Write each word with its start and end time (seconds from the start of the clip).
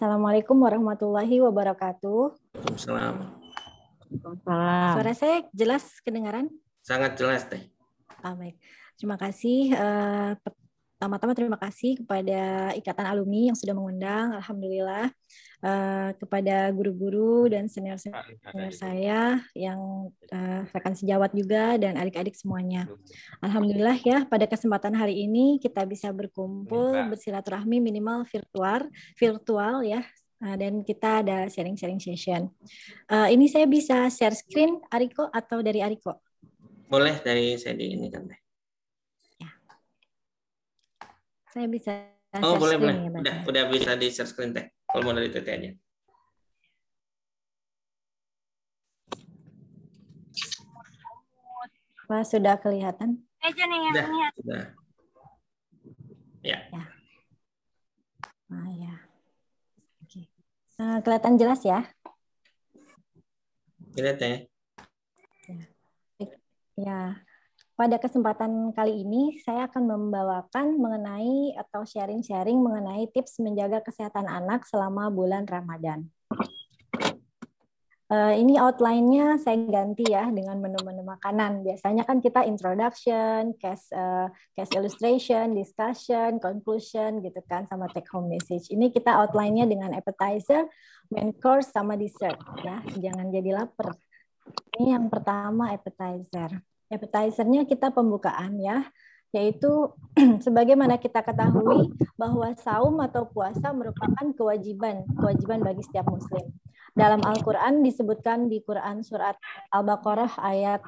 Assalamualaikum 0.00 0.56
warahmatullahi 0.64 1.44
wabarakatuh. 1.44 2.32
Waalaikumsalam. 2.56 3.20
Waalaikumsalam. 4.08 4.92
Suara 4.96 5.12
saya 5.12 5.36
jelas 5.52 5.84
kedengaran? 6.00 6.48
Sangat 6.80 7.20
jelas 7.20 7.44
teh. 7.44 7.68
Ah, 8.24 8.32
baik. 8.32 8.56
Terima 8.96 9.20
kasih. 9.20 9.76
Uh, 9.76 10.32
pertama-tama 10.40 11.36
terima 11.36 11.60
kasih 11.60 12.00
kepada 12.00 12.72
Ikatan 12.80 13.12
Alumni 13.12 13.52
yang 13.52 13.58
sudah 13.60 13.76
mengundang. 13.76 14.40
Alhamdulillah 14.40 15.12
uh, 15.64 16.10
kepada 16.16 16.68
guru-guru 16.72 17.48
dan 17.48 17.68
senior-senior 17.68 18.72
saya 18.72 19.40
yang 19.56 20.10
uh, 20.32 20.62
rekan 20.72 20.96
sejawat 20.96 21.32
juga 21.32 21.76
dan 21.76 21.96
adik-adik 21.96 22.36
semuanya. 22.36 22.88
Alhamdulillah 23.44 23.96
ya 24.00 24.24
pada 24.26 24.48
kesempatan 24.48 24.96
hari 24.96 25.24
ini 25.24 25.60
kita 25.60 25.84
bisa 25.84 26.12
berkumpul 26.12 26.92
bersilaturahmi 27.12 27.80
minimal 27.80 28.24
virtual 28.28 28.88
virtual 29.16 29.84
ya 29.84 30.04
dan 30.40 30.80
kita 30.80 31.20
ada 31.20 31.38
sharing-sharing 31.52 32.00
session. 32.00 32.48
Uh, 33.12 33.28
ini 33.28 33.44
saya 33.44 33.68
bisa 33.68 34.08
share 34.08 34.32
screen 34.32 34.80
Ariko 34.88 35.28
atau 35.28 35.60
dari 35.60 35.84
Ariko? 35.84 36.16
Boleh 36.88 37.20
dari 37.20 37.60
saya 37.60 37.76
di 37.76 37.92
ini 37.92 38.08
kan 38.08 38.24
Saya 41.50 41.66
bisa 41.68 41.92
Oh, 42.38 42.54
boleh, 42.62 42.78
boleh. 42.78 42.94
Ya, 42.94 43.10
udah, 43.10 43.36
udah 43.42 43.64
bisa 43.74 43.98
di 43.98 44.06
share 44.06 44.30
screen 44.30 44.54
teh. 44.54 44.70
Kalau 44.90 45.02
mau 45.06 45.14
dari 45.14 45.30
TT 45.30 45.46
aja. 45.46 45.70
Pak, 52.10 52.26
sudah 52.26 52.58
kelihatan? 52.58 53.22
Aja 53.38 53.62
nih 53.70 53.78
yang 53.86 53.94
sudah, 53.94 54.30
sudah. 54.34 54.64
Ya. 56.42 56.58
ya. 56.74 56.84
Ah, 58.50 58.70
ya. 58.74 58.94
Oke. 60.02 60.26
Uh, 60.82 60.98
kelihatan 61.06 61.38
jelas 61.38 61.62
ya? 61.62 61.86
Kelihatan 63.94 64.26
ya. 64.26 64.38
Ya. 66.18 66.26
ya. 66.74 67.29
Pada 67.80 67.96
kesempatan 67.96 68.76
kali 68.76 69.08
ini, 69.08 69.40
saya 69.40 69.64
akan 69.64 69.88
membawakan 69.88 70.76
mengenai 70.76 71.56
atau 71.56 71.80
sharing-sharing 71.80 72.60
mengenai 72.60 73.08
tips 73.08 73.40
menjaga 73.40 73.80
kesehatan 73.80 74.28
anak 74.28 74.68
selama 74.68 75.08
bulan 75.08 75.48
Ramadan. 75.48 76.12
Uh, 78.12 78.36
ini 78.36 78.60
outline-nya 78.60 79.40
saya 79.40 79.56
ganti 79.64 80.04
ya 80.04 80.28
dengan 80.28 80.60
menu-menu 80.60 81.08
makanan. 81.08 81.64
Biasanya 81.64 82.04
kan 82.04 82.20
kita 82.20 82.44
introduction, 82.44 83.56
case, 83.56 83.88
uh, 83.96 84.28
case 84.52 84.76
illustration, 84.76 85.56
discussion, 85.56 86.36
conclusion 86.36 87.24
gitu 87.24 87.40
kan 87.48 87.64
sama 87.64 87.88
take 87.96 88.12
home 88.12 88.28
message. 88.28 88.68
Ini 88.68 88.92
kita 88.92 89.24
outline-nya 89.24 89.64
dengan 89.64 89.96
appetizer, 89.96 90.68
main 91.08 91.32
course 91.32 91.72
sama 91.72 91.96
dessert 91.96 92.36
ya. 92.60 92.84
Jangan 93.00 93.32
jadi 93.32 93.56
lapar. 93.56 93.96
Ini 94.76 95.00
yang 95.00 95.08
pertama 95.08 95.72
appetizer 95.72 96.60
appetizernya 96.90 97.64
kita 97.64 97.94
pembukaan 97.94 98.58
ya, 98.58 98.90
yaitu 99.30 99.94
sebagaimana 100.44 100.98
kita 100.98 101.22
ketahui 101.22 101.94
bahwa 102.18 102.50
saum 102.58 102.98
atau 103.00 103.24
puasa 103.30 103.70
merupakan 103.70 104.34
kewajiban, 104.34 105.06
kewajiban 105.14 105.62
bagi 105.62 105.86
setiap 105.86 106.10
muslim. 106.10 106.50
Dalam 106.90 107.22
Al-Qur'an 107.22 107.86
disebutkan 107.86 108.50
di 108.50 108.58
Quran 108.66 109.06
surat 109.06 109.38
Al-Baqarah 109.70 110.42
ayat 110.42 110.82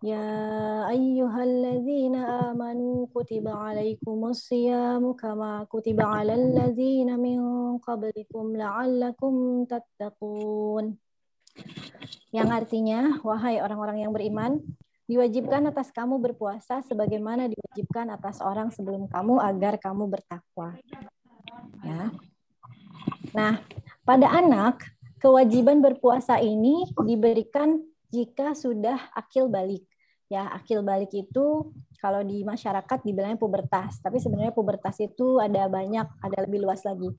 يا 0.05 0.85
أيها 0.93 1.41
الذين 1.43 2.15
آمنوا 2.15 3.09
كتب 3.15 3.47
عليكم 3.49 4.17
الصيام 4.29 5.03
كما 5.17 5.65
كتب 5.73 5.97
على 5.97 6.33
الذين 6.38 7.09
من 7.17 7.39
قبلكم 7.81 8.45
لعلكم 8.57 9.33
تتقون 9.65 10.85
yang 12.29 12.53
artinya 12.53 13.17
wahai 13.25 13.57
orang-orang 13.57 14.05
yang 14.05 14.13
beriman 14.13 14.61
diwajibkan 15.09 15.65
atas 15.73 15.89
kamu 15.89 16.21
berpuasa 16.21 16.85
sebagaimana 16.85 17.49
diwajibkan 17.49 18.13
atas 18.13 18.38
orang 18.45 18.69
sebelum 18.69 19.09
kamu 19.09 19.41
agar 19.41 19.81
kamu 19.81 20.05
bertakwa 20.05 20.77
ya 21.81 22.13
nah 23.33 23.57
pada 24.05 24.29
anak 24.29 24.85
kewajiban 25.17 25.81
berpuasa 25.81 26.38
ini 26.38 26.85
diberikan 27.01 27.81
jika 28.11 28.55
sudah 28.55 29.11
akil 29.15 29.51
balik 29.51 29.83
ya 30.32 30.48
akil 30.56 30.81
balik 30.81 31.12
itu 31.12 31.69
kalau 32.00 32.25
di 32.25 32.41
masyarakat 32.43 33.04
dibilangnya 33.04 33.37
pubertas 33.37 34.00
tapi 34.00 34.16
sebenarnya 34.16 34.50
pubertas 34.56 34.97
itu 34.98 35.37
ada 35.38 35.69
banyak 35.69 36.09
ada 36.25 36.38
lebih 36.48 36.65
luas 36.65 36.81
lagi. 36.88 37.12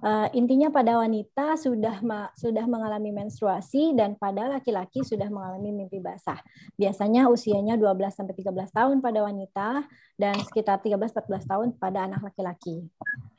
Uh, 0.00 0.30
intinya 0.32 0.72
pada 0.72 0.96
wanita 0.96 1.60
sudah 1.60 2.00
ma 2.00 2.32
sudah 2.38 2.64
mengalami 2.64 3.12
menstruasi 3.12 3.92
dan 3.92 4.16
pada 4.16 4.48
laki-laki 4.48 5.02
sudah 5.04 5.28
mengalami 5.28 5.74
mimpi 5.74 6.00
basah. 6.00 6.38
Biasanya 6.78 7.28
usianya 7.28 7.76
12 7.76 8.16
sampai 8.16 8.32
13 8.32 8.70
tahun 8.70 8.96
pada 9.04 9.20
wanita 9.26 9.84
dan 10.16 10.38
sekitar 10.40 10.80
13-14 10.80 11.50
tahun 11.50 11.68
pada 11.76 12.08
anak 12.08 12.32
laki-laki 12.32 12.86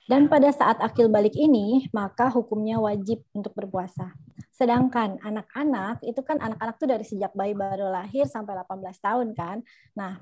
dan 0.10 0.30
pada 0.30 0.50
saat 0.54 0.82
akil 0.82 1.10
balik 1.10 1.36
ini 1.38 1.90
maka 1.94 2.30
hukumnya 2.32 2.82
wajib 2.82 3.22
untuk 3.34 3.54
berpuasa 3.54 4.14
Sedangkan 4.62 5.18
anak-anak 5.26 6.06
itu 6.06 6.22
kan 6.22 6.38
anak-anak 6.38 6.78
tuh 6.78 6.86
dari 6.86 7.02
sejak 7.02 7.34
bayi 7.34 7.58
baru 7.58 7.90
lahir 7.90 8.30
sampai 8.30 8.54
18 8.62 8.94
tahun 9.02 9.28
kan. 9.34 9.58
Nah, 9.98 10.22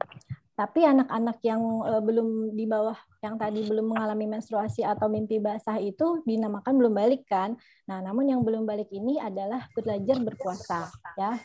tapi 0.56 0.88
anak-anak 0.88 1.44
yang 1.44 1.59
uh, 1.84 2.00
belum 2.00 2.56
di 2.56 2.63
bawah 2.63 2.95
yang 3.19 3.35
tadi 3.35 3.67
belum 3.67 3.91
mengalami 3.91 4.31
menstruasi 4.31 4.88
atau 4.88 5.12
mimpi 5.12 5.44
basah 5.44 5.75
itu 5.84 6.23
dinamakan 6.23 6.72
belum 6.72 6.94
balik 6.96 7.28
kan. 7.28 7.59
Nah, 7.84 8.00
namun 8.00 8.31
yang 8.31 8.40
belum 8.40 8.63
balik 8.63 8.88
ini 8.96 9.19
adalah 9.19 9.67
belajar 9.75 10.16
berpuasa 10.23 10.88
ya. 11.19 11.35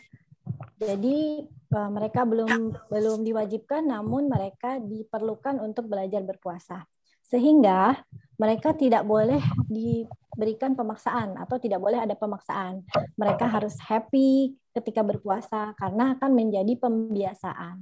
Jadi 0.79 1.51
uh, 1.75 1.91
mereka 1.91 2.23
belum 2.23 2.79
belum 2.95 3.27
diwajibkan 3.27 3.91
namun 3.91 4.31
mereka 4.31 4.79
diperlukan 4.79 5.59
untuk 5.59 5.91
belajar 5.91 6.23
berpuasa. 6.23 6.87
Sehingga 7.27 7.97
mereka 8.35 8.75
tidak 8.75 9.07
boleh 9.07 9.41
di 9.71 10.03
berikan 10.35 10.75
pemaksaan 10.75 11.39
atau 11.39 11.57
tidak 11.63 11.79
boleh 11.79 12.03
ada 12.03 12.19
pemaksaan. 12.19 12.83
Mereka 13.15 13.47
harus 13.47 13.79
happy 13.79 14.59
ketika 14.75 15.07
berpuasa 15.07 15.71
karena 15.79 16.19
akan 16.19 16.31
menjadi 16.35 16.75
pembiasaan. 16.75 17.79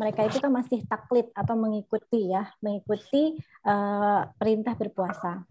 Mereka 0.00 0.32
itu 0.32 0.40
kan 0.40 0.48
masih 0.48 0.80
taklid 0.88 1.28
atau 1.36 1.52
mengikuti 1.60 2.32
ya, 2.32 2.48
mengikuti 2.64 3.36
uh, 3.68 4.24
perintah 4.40 4.72
berpuasa. 4.72 5.44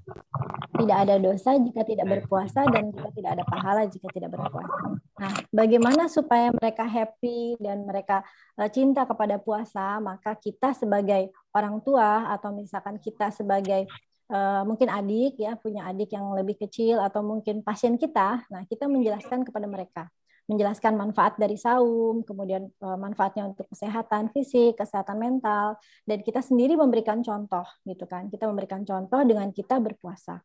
Tidak 0.73 0.97
ada 0.97 1.21
dosa 1.21 1.53
jika 1.61 1.85
tidak 1.85 2.09
berpuasa 2.09 2.65
dan 2.65 2.89
juga 2.89 3.13
tidak 3.13 3.31
ada 3.37 3.43
pahala 3.45 3.81
jika 3.85 4.09
tidak 4.09 4.33
berpuasa. 4.33 4.97
Nah, 5.19 5.33
bagaimana 5.53 6.09
supaya 6.09 6.49
mereka 6.49 6.89
happy 6.89 7.61
dan 7.61 7.85
mereka 7.85 8.25
uh, 8.57 8.69
cinta 8.73 9.05
kepada 9.05 9.37
puasa? 9.37 10.01
Maka 10.01 10.33
kita 10.41 10.73
sebagai 10.73 11.29
orang 11.53 11.77
tua 11.85 12.33
atau 12.33 12.49
misalkan 12.49 12.97
kita 12.97 13.29
sebagai 13.29 13.85
uh, 14.29 14.63
mungkin 14.63 14.87
adik 14.87 15.35
ya 15.41 15.57
punya 15.59 15.89
adik 15.89 16.13
yang 16.13 16.31
lebih 16.37 16.55
kecil 16.61 17.01
atau 17.01 17.25
mungkin 17.25 17.65
pasien 17.65 17.97
kita, 17.97 18.45
nah 18.47 18.63
kita 18.69 18.85
menjelaskan 18.85 19.43
kepada 19.43 19.67
mereka, 19.67 20.03
menjelaskan 20.49 20.97
manfaat 20.97 21.37
dari 21.37 21.57
saum, 21.57 22.21
kemudian 22.23 22.69
uh, 22.81 22.97
manfaatnya 22.97 23.49
untuk 23.49 23.65
kesehatan 23.69 24.33
fisik, 24.33 24.77
kesehatan 24.77 25.17
mental, 25.17 25.77
dan 26.05 26.21
kita 26.21 26.41
sendiri 26.41 26.77
memberikan 26.77 27.21
contoh 27.25 27.65
gitu 27.85 28.05
kan, 28.05 28.29
kita 28.29 28.45
memberikan 28.49 28.85
contoh 28.85 29.21
dengan 29.25 29.49
kita 29.49 29.81
berpuasa. 29.81 30.41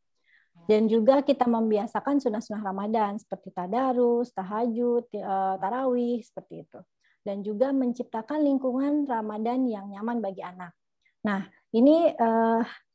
Dan 0.65 0.87
juga 0.89 1.21
kita 1.21 1.45
membiasakan 1.45 2.23
sunnah-sunnah 2.23 2.63
Ramadan 2.63 3.19
seperti 3.21 3.53
tadarus, 3.53 4.33
tahajud, 4.33 5.05
uh, 5.21 5.61
tarawih 5.61 6.25
seperti 6.25 6.65
itu. 6.65 6.81
Dan 7.21 7.43
juga 7.43 7.75
menciptakan 7.75 8.41
lingkungan 8.41 9.05
Ramadan 9.05 9.67
yang 9.69 9.93
nyaman 9.93 10.23
bagi 10.25 10.41
anak. 10.41 10.73
Nah, 11.25 11.45
ini 11.75 12.13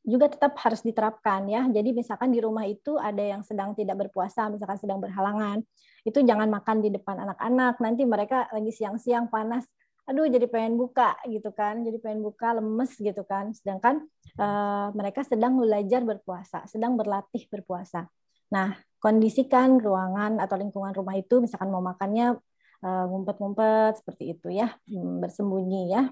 juga 0.00 0.32
tetap 0.32 0.56
harus 0.64 0.80
diterapkan 0.80 1.44
ya. 1.46 1.68
Jadi 1.68 1.92
misalkan 1.92 2.32
di 2.32 2.40
rumah 2.40 2.64
itu 2.64 2.96
ada 2.96 3.20
yang 3.20 3.44
sedang 3.44 3.76
tidak 3.76 4.08
berpuasa, 4.08 4.48
misalkan 4.48 4.80
sedang 4.80 4.98
berhalangan, 4.98 5.60
itu 6.08 6.18
jangan 6.24 6.48
makan 6.48 6.80
di 6.80 6.88
depan 6.88 7.20
anak-anak. 7.20 7.76
Nanti 7.84 8.02
mereka 8.08 8.48
lagi 8.48 8.72
siang-siang 8.72 9.28
panas, 9.28 9.68
aduh 10.08 10.26
jadi 10.26 10.48
pengen 10.48 10.80
buka 10.80 11.14
gitu 11.28 11.52
kan, 11.52 11.84
jadi 11.84 12.00
pengen 12.00 12.24
buka 12.24 12.56
lemes 12.56 12.96
gitu 12.96 13.22
kan. 13.28 13.52
Sedangkan 13.52 14.08
uh, 14.40 14.88
mereka 14.96 15.20
sedang 15.22 15.60
belajar 15.60 16.00
berpuasa, 16.00 16.64
sedang 16.64 16.96
berlatih 16.96 17.44
berpuasa. 17.52 18.08
Nah, 18.50 18.74
kondisikan 18.98 19.78
ruangan 19.78 20.42
atau 20.42 20.56
lingkungan 20.58 20.90
rumah 20.96 21.14
itu 21.14 21.38
misalkan 21.44 21.70
mau 21.70 21.84
makannya 21.84 22.40
uh, 22.82 23.04
ngumpet-ngumpet 23.06 24.00
seperti 24.00 24.34
itu 24.34 24.48
ya, 24.50 24.72
hmm, 24.88 25.22
bersembunyi 25.22 25.92
ya. 25.92 26.08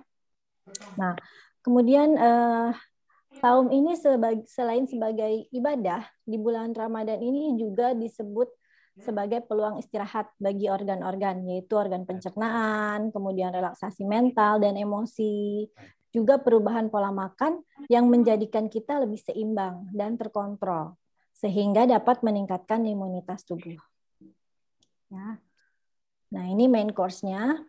Nah, 1.01 1.17
kemudian 1.65 2.15
uh, 2.21 2.71
Saum 3.37 3.69
ini 3.69 3.93
sebagai, 3.93 4.49
selain 4.49 4.89
sebagai 4.89 5.47
ibadah, 5.53 6.09
di 6.25 6.41
bulan 6.41 6.73
Ramadan 6.73 7.21
ini 7.21 7.53
juga 7.61 7.93
disebut 7.93 8.49
sebagai 8.99 9.45
peluang 9.47 9.79
istirahat 9.79 10.33
bagi 10.41 10.67
organ-organ, 10.67 11.47
yaitu 11.47 11.79
organ 11.79 12.03
pencernaan, 12.03 13.15
kemudian 13.15 13.55
relaksasi 13.55 14.03
mental 14.09 14.59
dan 14.59 14.75
emosi, 14.75 15.69
juga 16.11 16.41
perubahan 16.41 16.91
pola 16.91 17.15
makan 17.15 17.63
yang 17.87 18.11
menjadikan 18.11 18.67
kita 18.67 18.99
lebih 18.99 19.21
seimbang 19.23 19.87
dan 19.95 20.19
terkontrol, 20.19 20.99
sehingga 21.37 21.87
dapat 21.87 22.25
meningkatkan 22.27 22.83
imunitas 22.89 23.47
tubuh. 23.47 23.79
Ya. 25.13 25.39
Nah, 26.29 26.45
ini 26.51 26.67
main 26.67 26.91
course-nya, 26.91 27.65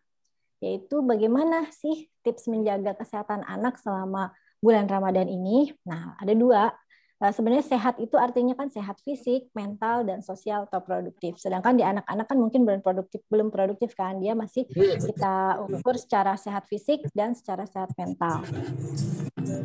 yaitu 0.60 1.00
bagaimana 1.06 1.70
sih 1.72 2.12
tips 2.26 2.52
menjaga 2.52 2.98
kesehatan 2.98 3.48
anak 3.48 3.80
selama 3.80 4.36
bulan 4.60 4.86
Ramadan 4.86 5.28
ini. 5.28 5.72
Nah, 5.88 6.16
ada 6.20 6.34
dua. 6.36 6.72
Eh, 7.20 7.34
sebenarnya 7.36 7.68
sehat 7.68 8.00
itu 8.00 8.16
artinya 8.16 8.56
kan 8.56 8.72
sehat 8.72 8.96
fisik, 9.04 9.52
mental, 9.52 10.08
dan 10.08 10.24
sosial 10.24 10.64
atau 10.72 10.80
produktif. 10.80 11.36
Sedangkan 11.36 11.76
di 11.76 11.84
anak-anak 11.84 12.26
kan 12.32 12.38
mungkin 12.40 12.64
belum 12.64 12.80
produktif, 12.80 13.20
belum 13.28 13.52
produktif 13.52 13.92
kan, 13.92 14.24
dia 14.24 14.32
masih 14.40 14.64
kita 15.04 15.60
ukur 15.68 16.00
secara 16.00 16.40
sehat 16.40 16.64
fisik 16.72 17.04
dan 17.12 17.36
secara 17.36 17.68
sehat 17.68 17.92
mental. 18.00 18.40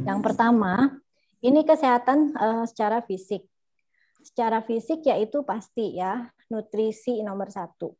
Yang 0.02 0.20
pertama, 0.26 0.98
ini 1.38 1.62
kesehatan 1.62 2.34
uh, 2.34 2.66
secara 2.66 3.06
fisik. 3.06 3.46
Secara 4.18 4.58
fisik 4.66 5.06
yaitu 5.06 5.46
pasti 5.46 5.94
ya 5.94 6.26
nutrisi 6.50 7.22
nomor 7.22 7.54
satu 7.54 7.94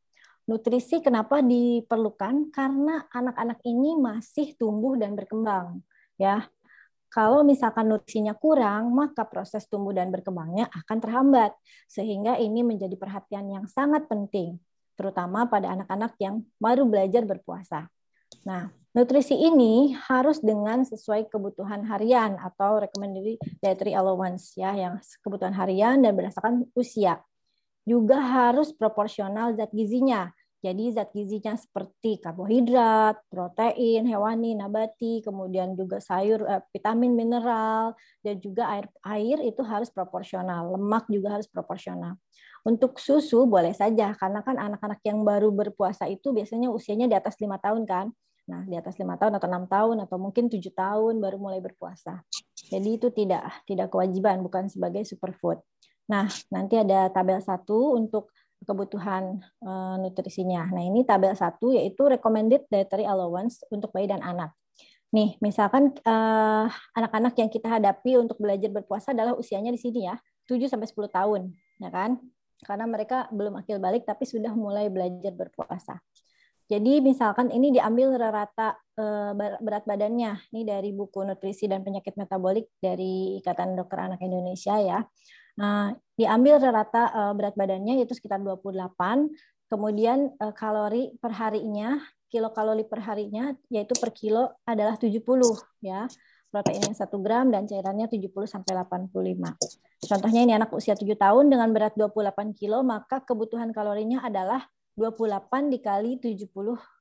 nutrisi 0.44 1.00
kenapa 1.00 1.40
diperlukan? 1.40 2.52
Karena 2.52 3.04
anak-anak 3.08 3.64
ini 3.64 3.96
masih 3.96 4.52
tumbuh 4.60 4.96
dan 4.96 5.16
berkembang, 5.16 5.80
ya. 6.20 6.44
Kalau 7.14 7.46
misalkan 7.46 7.86
nutrisinya 7.86 8.34
kurang, 8.34 8.90
maka 8.90 9.22
proses 9.22 9.70
tumbuh 9.70 9.94
dan 9.94 10.10
berkembangnya 10.10 10.66
akan 10.66 10.98
terhambat. 10.98 11.54
Sehingga 11.86 12.42
ini 12.42 12.66
menjadi 12.66 12.98
perhatian 12.98 13.54
yang 13.54 13.70
sangat 13.70 14.10
penting, 14.10 14.58
terutama 14.98 15.46
pada 15.46 15.70
anak-anak 15.78 16.18
yang 16.18 16.42
baru 16.58 16.82
belajar 16.90 17.22
berpuasa. 17.22 17.86
Nah, 18.42 18.66
nutrisi 18.90 19.38
ini 19.38 19.94
harus 20.10 20.42
dengan 20.42 20.82
sesuai 20.82 21.30
kebutuhan 21.30 21.86
harian 21.86 22.34
atau 22.34 22.82
recommended 22.82 23.38
dietary 23.62 23.94
allowance 23.94 24.58
ya, 24.58 24.74
yang 24.74 24.98
kebutuhan 25.22 25.54
harian 25.54 26.02
dan 26.02 26.18
berdasarkan 26.18 26.66
usia 26.74 27.22
juga 27.84 28.16
harus 28.18 28.72
proporsional 28.72 29.54
zat 29.54 29.70
gizinya. 29.70 30.32
Jadi 30.64 30.96
zat 30.96 31.12
gizinya 31.12 31.52
seperti 31.60 32.16
karbohidrat, 32.24 33.20
protein, 33.28 34.08
hewani, 34.08 34.56
nabati, 34.56 35.20
kemudian 35.20 35.76
juga 35.76 36.00
sayur, 36.00 36.40
eh, 36.48 36.64
vitamin, 36.72 37.12
mineral, 37.12 37.92
dan 38.24 38.40
juga 38.40 38.72
air 38.72 38.88
air 39.04 39.44
itu 39.44 39.60
harus 39.60 39.92
proporsional. 39.92 40.72
Lemak 40.72 41.04
juga 41.12 41.36
harus 41.36 41.44
proporsional. 41.52 42.16
Untuk 42.64 42.96
susu 42.96 43.44
boleh 43.44 43.76
saja 43.76 44.16
karena 44.16 44.40
kan 44.40 44.56
anak-anak 44.56 45.04
yang 45.04 45.20
baru 45.20 45.52
berpuasa 45.52 46.08
itu 46.08 46.32
biasanya 46.32 46.72
usianya 46.72 47.12
di 47.12 47.16
atas 47.20 47.36
lima 47.44 47.60
tahun 47.60 47.84
kan. 47.84 48.08
Nah, 48.48 48.64
di 48.64 48.72
atas 48.72 48.96
lima 48.96 49.20
tahun 49.20 49.36
atau 49.36 49.48
enam 49.52 49.68
tahun 49.68 49.96
atau 50.08 50.16
mungkin 50.16 50.48
tujuh 50.48 50.72
tahun 50.72 51.20
baru 51.20 51.36
mulai 51.36 51.60
berpuasa. 51.60 52.24
Jadi 52.56 52.96
itu 52.96 53.12
tidak 53.12 53.52
tidak 53.68 53.92
kewajiban, 53.92 54.40
bukan 54.40 54.72
sebagai 54.72 55.04
superfood. 55.04 55.60
Nah, 56.08 56.28
nanti 56.52 56.76
ada 56.76 57.08
tabel 57.08 57.40
satu 57.40 57.96
untuk 57.96 58.32
kebutuhan 58.64 59.44
uh, 59.62 59.96
nutrisinya. 60.00 60.66
Nah, 60.72 60.82
ini 60.82 61.04
tabel 61.06 61.36
satu 61.36 61.70
yaitu 61.70 62.04
recommended 62.08 62.64
dietary 62.72 63.04
allowance 63.04 63.62
untuk 63.70 63.92
bayi 63.92 64.08
dan 64.10 64.24
anak. 64.24 64.52
Nih, 65.14 65.38
misalkan 65.38 65.94
eh, 65.94 66.66
anak-anak 66.98 67.38
yang 67.38 67.46
kita 67.46 67.70
hadapi 67.70 68.18
untuk 68.18 68.34
belajar 68.42 68.66
berpuasa 68.66 69.14
adalah 69.14 69.38
usianya 69.38 69.70
di 69.70 69.78
sini 69.78 70.10
ya, 70.10 70.18
7 70.50 70.66
sampai 70.66 70.90
10 70.90 71.06
tahun, 71.06 71.54
ya 71.78 71.86
kan? 71.94 72.18
Karena 72.66 72.90
mereka 72.90 73.30
belum 73.30 73.62
akil 73.62 73.78
balik 73.78 74.02
tapi 74.02 74.26
sudah 74.26 74.50
mulai 74.58 74.90
belajar 74.90 75.30
berpuasa. 75.30 76.02
Jadi 76.66 76.98
misalkan 76.98 77.54
ini 77.54 77.76
diambil 77.76 78.18
rata 78.18 78.74
uh, 78.98 79.30
berat 79.62 79.86
badannya, 79.86 80.50
ini 80.50 80.66
dari 80.66 80.90
buku 80.90 81.22
nutrisi 81.22 81.70
dan 81.70 81.86
penyakit 81.86 82.18
metabolik 82.18 82.66
dari 82.82 83.38
Ikatan 83.38 83.78
Dokter 83.78 84.10
Anak 84.10 84.18
Indonesia 84.18 84.74
ya. 84.82 84.98
Nah, 85.54 85.94
diambil 86.18 86.58
rata 86.58 87.10
uh, 87.14 87.32
berat 87.34 87.54
badannya 87.54 88.02
yaitu 88.02 88.14
sekitar 88.14 88.42
28, 88.42 88.94
kemudian 89.70 90.34
uh, 90.42 90.54
kalori 90.54 91.14
per 91.18 91.30
harinya, 91.34 91.98
kilokalori 92.30 92.82
per 92.86 93.00
harinya 93.02 93.54
yaitu 93.70 93.94
per 93.94 94.10
kilo 94.10 94.58
adalah 94.66 94.98
70 94.98 95.22
ya. 95.82 96.10
Proteinnya 96.54 96.94
1 96.94 97.10
gram 97.18 97.50
dan 97.50 97.66
cairannya 97.66 98.06
70 98.06 98.30
sampai 98.46 98.78
85. 98.78 99.10
Contohnya 100.06 100.40
ini 100.46 100.54
anak 100.54 100.70
usia 100.70 100.94
7 100.94 101.02
tahun 101.18 101.50
dengan 101.50 101.66
berat 101.74 101.98
28 101.98 102.54
kilo, 102.54 102.86
maka 102.86 103.26
kebutuhan 103.26 103.74
kalorinya 103.74 104.22
adalah 104.22 104.62
28 104.94 105.74
dikali 105.74 106.22
70 106.22 106.54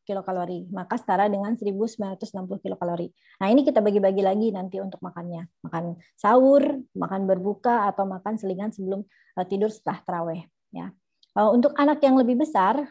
kilokalori, 0.03 0.67
maka 0.73 0.97
setara 0.97 1.29
dengan 1.29 1.53
1960 1.53 2.59
kilokalori. 2.59 3.07
Nah, 3.39 3.47
ini 3.53 3.61
kita 3.61 3.79
bagi-bagi 3.79 4.25
lagi 4.25 4.49
nanti 4.49 4.81
untuk 4.81 4.99
makannya. 4.99 5.45
Makan 5.63 5.95
sahur, 6.17 6.83
makan 6.97 7.21
berbuka 7.29 7.87
atau 7.87 8.03
makan 8.09 8.35
selingan 8.35 8.73
sebelum 8.73 9.05
eh, 9.37 9.45
tidur 9.45 9.69
setelah 9.69 10.01
terawih 10.03 10.41
ya. 10.73 10.89
Eh, 11.37 11.49
untuk 11.53 11.77
anak 11.77 12.01
yang 12.01 12.17
lebih 12.17 12.41
besar, 12.41 12.81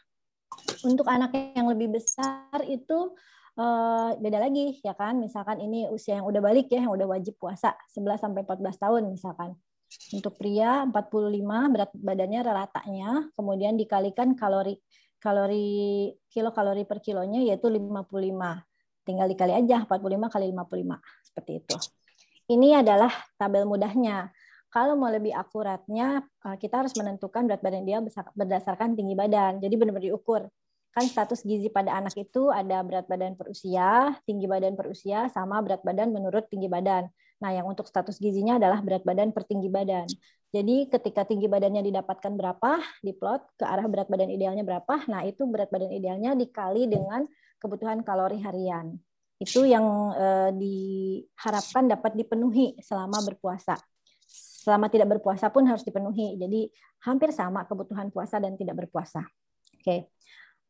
untuk 0.87 1.10
anak 1.10 1.34
yang 1.34 1.66
lebih 1.66 1.98
besar 1.98 2.62
itu 2.64 3.12
eh, 3.58 4.10
beda 4.22 4.38
lagi 4.38 4.78
ya 4.87 4.94
kan. 4.94 5.19
Misalkan 5.19 5.58
ini 5.58 5.90
usia 5.90 6.22
yang 6.22 6.26
udah 6.31 6.40
balik 6.40 6.70
ya, 6.70 6.87
yang 6.87 6.94
udah 6.94 7.10
wajib 7.10 7.34
puasa 7.43 7.75
11 7.90 8.22
sampai 8.22 8.46
14 8.46 8.78
tahun 8.78 9.02
misalkan. 9.10 9.58
Untuk 10.12 10.36
pria 10.40 10.84
45 10.88 11.72
berat 11.72 11.90
badannya 11.92 12.40
ratanya, 12.44 13.10
kemudian 13.36 13.76
dikalikan 13.76 14.36
kalori 14.36 14.76
kalori 15.22 16.10
kilokalori 16.26 16.82
per 16.82 16.98
kilonya 16.98 17.46
yaitu 17.46 17.70
55. 17.70 18.02
Tinggal 19.02 19.26
dikali 19.30 19.52
aja 19.54 19.86
45 19.86 20.30
kali 20.30 20.46
55 20.50 20.98
seperti 21.26 21.52
itu. 21.62 21.76
Ini 22.50 22.82
adalah 22.82 23.10
tabel 23.38 23.66
mudahnya. 23.66 24.30
Kalau 24.72 24.96
mau 24.96 25.12
lebih 25.12 25.36
akuratnya, 25.36 26.24
eh, 26.24 26.56
kita 26.56 26.82
harus 26.82 26.96
menentukan 26.96 27.44
berat 27.44 27.60
badan 27.60 27.84
dia 27.84 28.00
berdasarkan 28.32 28.96
tinggi 28.96 29.12
badan. 29.12 29.60
Jadi 29.60 29.74
benar-benar 29.76 30.08
diukur. 30.10 30.48
Kan 30.92 31.08
status 31.08 31.40
gizi 31.44 31.72
pada 31.72 31.96
anak 31.96 32.12
itu 32.20 32.52
ada 32.52 32.84
berat 32.84 33.08
badan 33.08 33.32
per 33.32 33.48
usia, 33.48 34.12
tinggi 34.28 34.44
badan 34.44 34.76
per 34.76 34.92
usia, 34.92 35.28
sama 35.32 35.60
berat 35.64 35.80
badan 35.80 36.12
menurut 36.12 36.48
tinggi 36.52 36.68
badan. 36.68 37.08
Nah, 37.42 37.50
yang 37.50 37.66
untuk 37.66 37.90
status 37.90 38.22
gizinya 38.22 38.62
adalah 38.62 38.78
berat 38.78 39.02
badan 39.02 39.34
per 39.34 39.43
tinggi 39.43 39.67
badan. 39.67 40.06
Jadi 40.55 40.86
ketika 40.86 41.26
tinggi 41.26 41.50
badannya 41.50 41.82
didapatkan 41.82 42.38
berapa, 42.38 42.78
diplot 43.02 43.58
ke 43.58 43.67
arah 43.67 43.82
berat 43.90 44.06
badan 44.06 44.31
idealnya 44.31 44.62
berapa, 44.62 45.10
nah 45.10 45.26
itu 45.26 45.43
berat 45.50 45.67
badan 45.74 45.90
idealnya 45.90 46.38
dikali 46.38 46.86
dengan 46.86 47.26
kebutuhan 47.58 48.06
kalori 48.06 48.38
harian. 48.38 48.94
Itu 49.43 49.67
yang 49.67 50.14
eh, 50.14 50.50
diharapkan 50.55 51.90
dapat 51.90 52.14
dipenuhi 52.14 52.78
selama 52.78 53.26
berpuasa. 53.26 53.74
Selama 54.62 54.86
tidak 54.86 55.19
berpuasa 55.19 55.50
pun 55.50 55.67
harus 55.67 55.82
dipenuhi. 55.82 56.38
Jadi 56.38 56.70
hampir 57.02 57.34
sama 57.34 57.67
kebutuhan 57.67 58.14
puasa 58.14 58.38
dan 58.38 58.55
tidak 58.55 58.86
berpuasa. 58.86 59.26
Oke. 59.82 60.14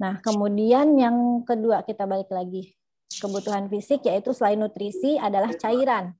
Nah, 0.00 0.24
kemudian 0.24 0.96
yang 0.96 1.44
kedua 1.44 1.84
kita 1.84 2.08
balik 2.08 2.32
lagi 2.32 2.72
kebutuhan 3.12 3.68
fisik 3.68 4.08
yaitu 4.08 4.32
selain 4.32 4.56
nutrisi 4.56 5.20
adalah 5.20 5.52
cairan 5.52 6.16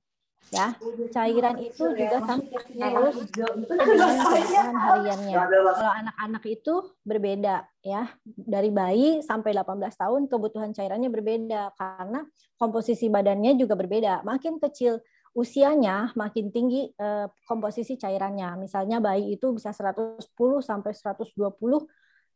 ya 0.51 0.75
cairan 1.13 1.57
itu 1.61 1.83
juga 1.93 2.17
sama 2.25 2.43
harus 2.77 3.15
dengan 3.31 4.75
hariannya. 4.75 5.35
kalau 5.49 5.91
anak-anak 6.03 6.43
itu 6.49 6.73
berbeda 7.01 7.65
ya. 7.81 8.09
Dari 8.25 8.69
bayi 8.69 9.21
sampai 9.25 9.55
18 9.55 9.79
tahun 9.93 10.21
kebutuhan 10.27 10.71
cairannya 10.75 11.09
berbeda. 11.09 11.73
Karena 11.77 12.25
komposisi 12.57 13.07
badannya 13.09 13.55
juga 13.57 13.73
berbeda. 13.73 14.21
Makin 14.25 14.61
kecil 14.61 15.01
usianya 15.33 16.13
makin 16.13 16.53
tinggi 16.53 16.91
eh, 16.93 17.27
komposisi 17.49 17.97
cairannya. 17.97 18.57
Misalnya 18.61 19.01
bayi 19.01 19.33
itu 19.33 19.53
bisa 19.55 19.73
110 19.73 20.21
sampai 20.61 20.91
120 20.93 21.33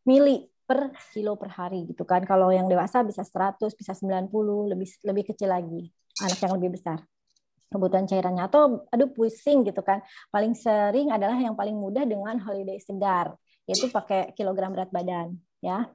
mili 0.08 0.50
per 0.68 0.92
kilo 1.14 1.38
per 1.40 1.54
hari 1.54 1.88
gitu 1.92 2.04
kan. 2.04 2.26
Kalau 2.26 2.50
yang 2.50 2.66
dewasa 2.66 3.06
bisa 3.06 3.22
100 3.22 3.62
bisa 3.78 3.94
90 3.94 4.32
lebih 4.74 4.90
lebih 5.06 5.24
kecil 5.34 5.54
lagi. 5.54 5.94
Anak 6.18 6.42
yang 6.42 6.58
lebih 6.58 6.74
besar 6.74 7.06
kebutuhan 7.68 8.08
cairannya 8.08 8.48
atau 8.48 8.88
aduh 8.92 9.12
pusing 9.12 9.68
gitu 9.68 9.84
kan. 9.84 10.04
Paling 10.32 10.56
sering 10.56 11.12
adalah 11.12 11.36
yang 11.36 11.54
paling 11.54 11.76
mudah 11.76 12.04
dengan 12.08 12.40
holiday 12.40 12.80
segar, 12.80 13.36
yaitu 13.68 13.92
pakai 13.92 14.32
kilogram 14.34 14.72
berat 14.72 14.92
badan 14.92 15.36
ya. 15.60 15.88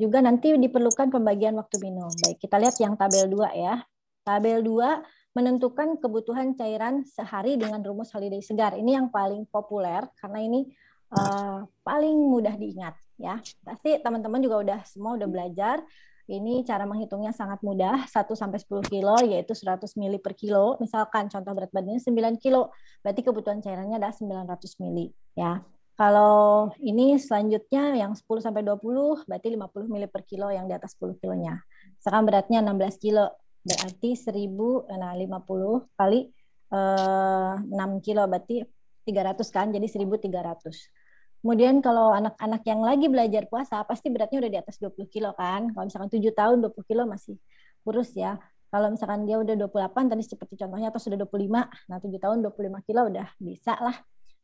Juga 0.00 0.24
nanti 0.24 0.56
diperlukan 0.56 1.12
pembagian 1.12 1.52
waktu 1.60 1.76
minum. 1.84 2.08
Baik, 2.24 2.40
kita 2.40 2.56
lihat 2.56 2.76
yang 2.80 2.96
tabel 2.96 3.28
2 3.28 3.52
ya. 3.52 3.84
Tabel 4.24 4.64
2 4.64 5.36
menentukan 5.36 6.00
kebutuhan 6.00 6.56
cairan 6.56 7.04
sehari 7.04 7.60
dengan 7.60 7.84
rumus 7.84 8.08
holiday 8.10 8.40
segar. 8.40 8.74
Ini 8.74 8.96
yang 8.96 9.12
paling 9.12 9.44
populer 9.46 10.02
karena 10.18 10.40
ini 10.40 10.72
uh, 11.12 11.62
paling 11.84 12.16
mudah 12.16 12.56
diingat 12.56 12.96
ya. 13.20 13.38
Pasti 13.62 14.00
teman-teman 14.00 14.40
juga 14.40 14.56
udah 14.64 14.80
semua 14.88 15.20
udah 15.20 15.28
belajar 15.28 15.84
ini 16.30 16.62
cara 16.62 16.86
menghitungnya 16.86 17.34
sangat 17.34 17.58
mudah, 17.66 18.06
1 18.06 18.38
sampai 18.38 18.62
10 18.62 18.86
kilo 18.86 19.18
yaitu 19.26 19.50
100 19.58 19.98
mili 19.98 20.22
per 20.22 20.38
kilo. 20.38 20.78
Misalkan 20.78 21.26
contoh 21.26 21.52
berat 21.58 21.74
badannya 21.74 21.98
9 21.98 22.38
kilo, 22.38 22.70
berarti 23.02 23.20
kebutuhan 23.26 23.58
cairannya 23.58 23.98
adalah 23.98 24.14
900 24.14 24.78
mili 24.78 25.10
ya. 25.34 25.58
Kalau 25.98 26.70
ini 26.80 27.20
selanjutnya 27.20 27.92
yang 27.92 28.16
10 28.16 28.24
sampai 28.40 28.64
20 28.64 29.26
berarti 29.28 29.48
50 29.52 29.92
mili 29.92 30.06
per 30.08 30.22
kilo 30.24 30.48
yang 30.48 30.64
di 30.70 30.72
atas 30.72 30.96
10 30.96 31.18
kilonya. 31.20 31.60
Sekarang 32.00 32.24
beratnya 32.24 32.64
16 32.64 32.96
kilo 33.02 33.28
berarti 33.60 34.16
1000 34.16 34.88
nah 34.96 35.12
50 35.12 36.00
kali 36.00 36.32
eh, 36.72 37.54
6 37.68 38.06
kilo 38.06 38.24
berarti 38.24 38.64
300 39.04 39.44
kan 39.50 39.66
jadi 39.74 39.84
1300. 39.84 40.99
Kemudian 41.40 41.80
kalau 41.80 42.12
anak-anak 42.12 42.62
yang 42.68 42.80
lagi 42.84 43.06
belajar 43.08 43.48
puasa 43.48 43.80
pasti 43.88 44.12
beratnya 44.12 44.44
udah 44.44 44.52
di 44.52 44.58
atas 44.60 44.76
20 44.76 45.08
kilo 45.08 45.32
kan. 45.32 45.72
Kalau 45.72 45.84
misalkan 45.88 46.10
7 46.12 46.32
tahun 46.36 46.56
20 46.68 46.84
kilo 46.84 47.02
masih 47.08 47.36
kurus 47.80 48.12
ya. 48.12 48.36
Kalau 48.70 48.92
misalkan 48.92 49.26
dia 49.26 49.40
udah 49.40 49.56
28 49.56 50.12
tadi 50.12 50.22
seperti 50.22 50.54
contohnya 50.60 50.94
atau 50.94 51.00
sudah 51.02 51.18
25, 51.26 51.90
nah 51.90 51.98
7 51.98 52.06
tahun 52.22 52.38
25 52.44 52.86
kilo 52.86 53.00
udah 53.10 53.26
bisa 53.42 53.74
lah 53.82 53.98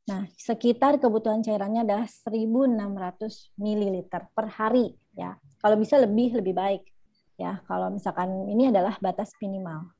Nah, 0.07 0.23
sekitar 0.39 1.03
kebutuhan 1.03 1.43
cairannya 1.43 1.83
adalah 1.83 2.07
1.600 2.07 3.59
ml 3.59 3.97
per 4.07 4.47
hari 4.55 4.95
ya. 5.19 5.35
Kalau 5.59 5.75
bisa 5.75 5.99
lebih 5.99 6.39
lebih 6.39 6.55
baik 6.55 6.87
ya. 7.35 7.59
Kalau 7.67 7.91
misalkan 7.91 8.47
ini 8.47 8.71
adalah 8.71 8.95
batas 9.03 9.35
minimal. 9.43 9.91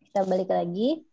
Kita 0.00 0.24
balik 0.24 0.48
lagi 0.48 1.04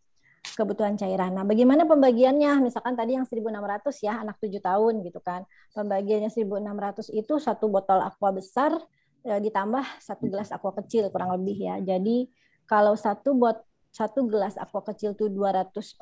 kebutuhan 0.54 0.94
cairan. 0.94 1.34
Nah, 1.34 1.42
bagaimana 1.42 1.90
pembagiannya? 1.90 2.62
Misalkan 2.62 2.94
tadi 2.94 3.18
yang 3.18 3.26
1.600 3.26 4.06
ya, 4.06 4.22
anak 4.22 4.38
7 4.38 4.62
tahun 4.62 5.02
gitu 5.02 5.18
kan. 5.26 5.42
Pembagiannya 5.74 6.30
1.600 6.30 7.10
itu 7.10 7.34
satu 7.42 7.66
botol 7.74 8.06
aqua 8.06 8.30
besar 8.30 8.78
ya, 9.26 9.42
ditambah 9.42 9.82
satu 9.98 10.30
gelas 10.30 10.54
aqua 10.54 10.78
kecil 10.78 11.10
kurang 11.10 11.34
lebih 11.42 11.58
ya. 11.58 11.76
Jadi 11.82 12.30
kalau 12.70 12.94
satu 12.94 13.34
bot 13.34 13.66
satu 13.96 14.28
gelas 14.28 14.60
aqua 14.60 14.84
kecil 14.84 15.16
itu 15.16 15.32
240 15.32 15.98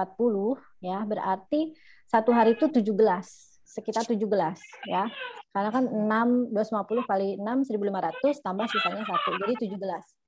ya, 0.81 1.05
berarti 1.05 1.77
satu 2.09 2.33
hari 2.33 2.57
itu 2.57 2.65
tujuh 2.67 2.97
gelas, 2.97 3.61
sekitar 3.63 4.03
tujuh 4.09 4.25
gelas 4.25 4.59
ya. 4.89 5.07
Karena 5.53 5.69
kan 5.69 5.85
6 5.85 6.49
250 6.51 7.05
kali 7.05 7.37
6 7.37 7.69
1500 7.69 8.41
tambah 8.41 8.65
sisanya 8.65 9.05
satu. 9.05 9.29
Jadi 9.45 9.53
tujuh 9.65 9.77
gelas. 9.77 10.22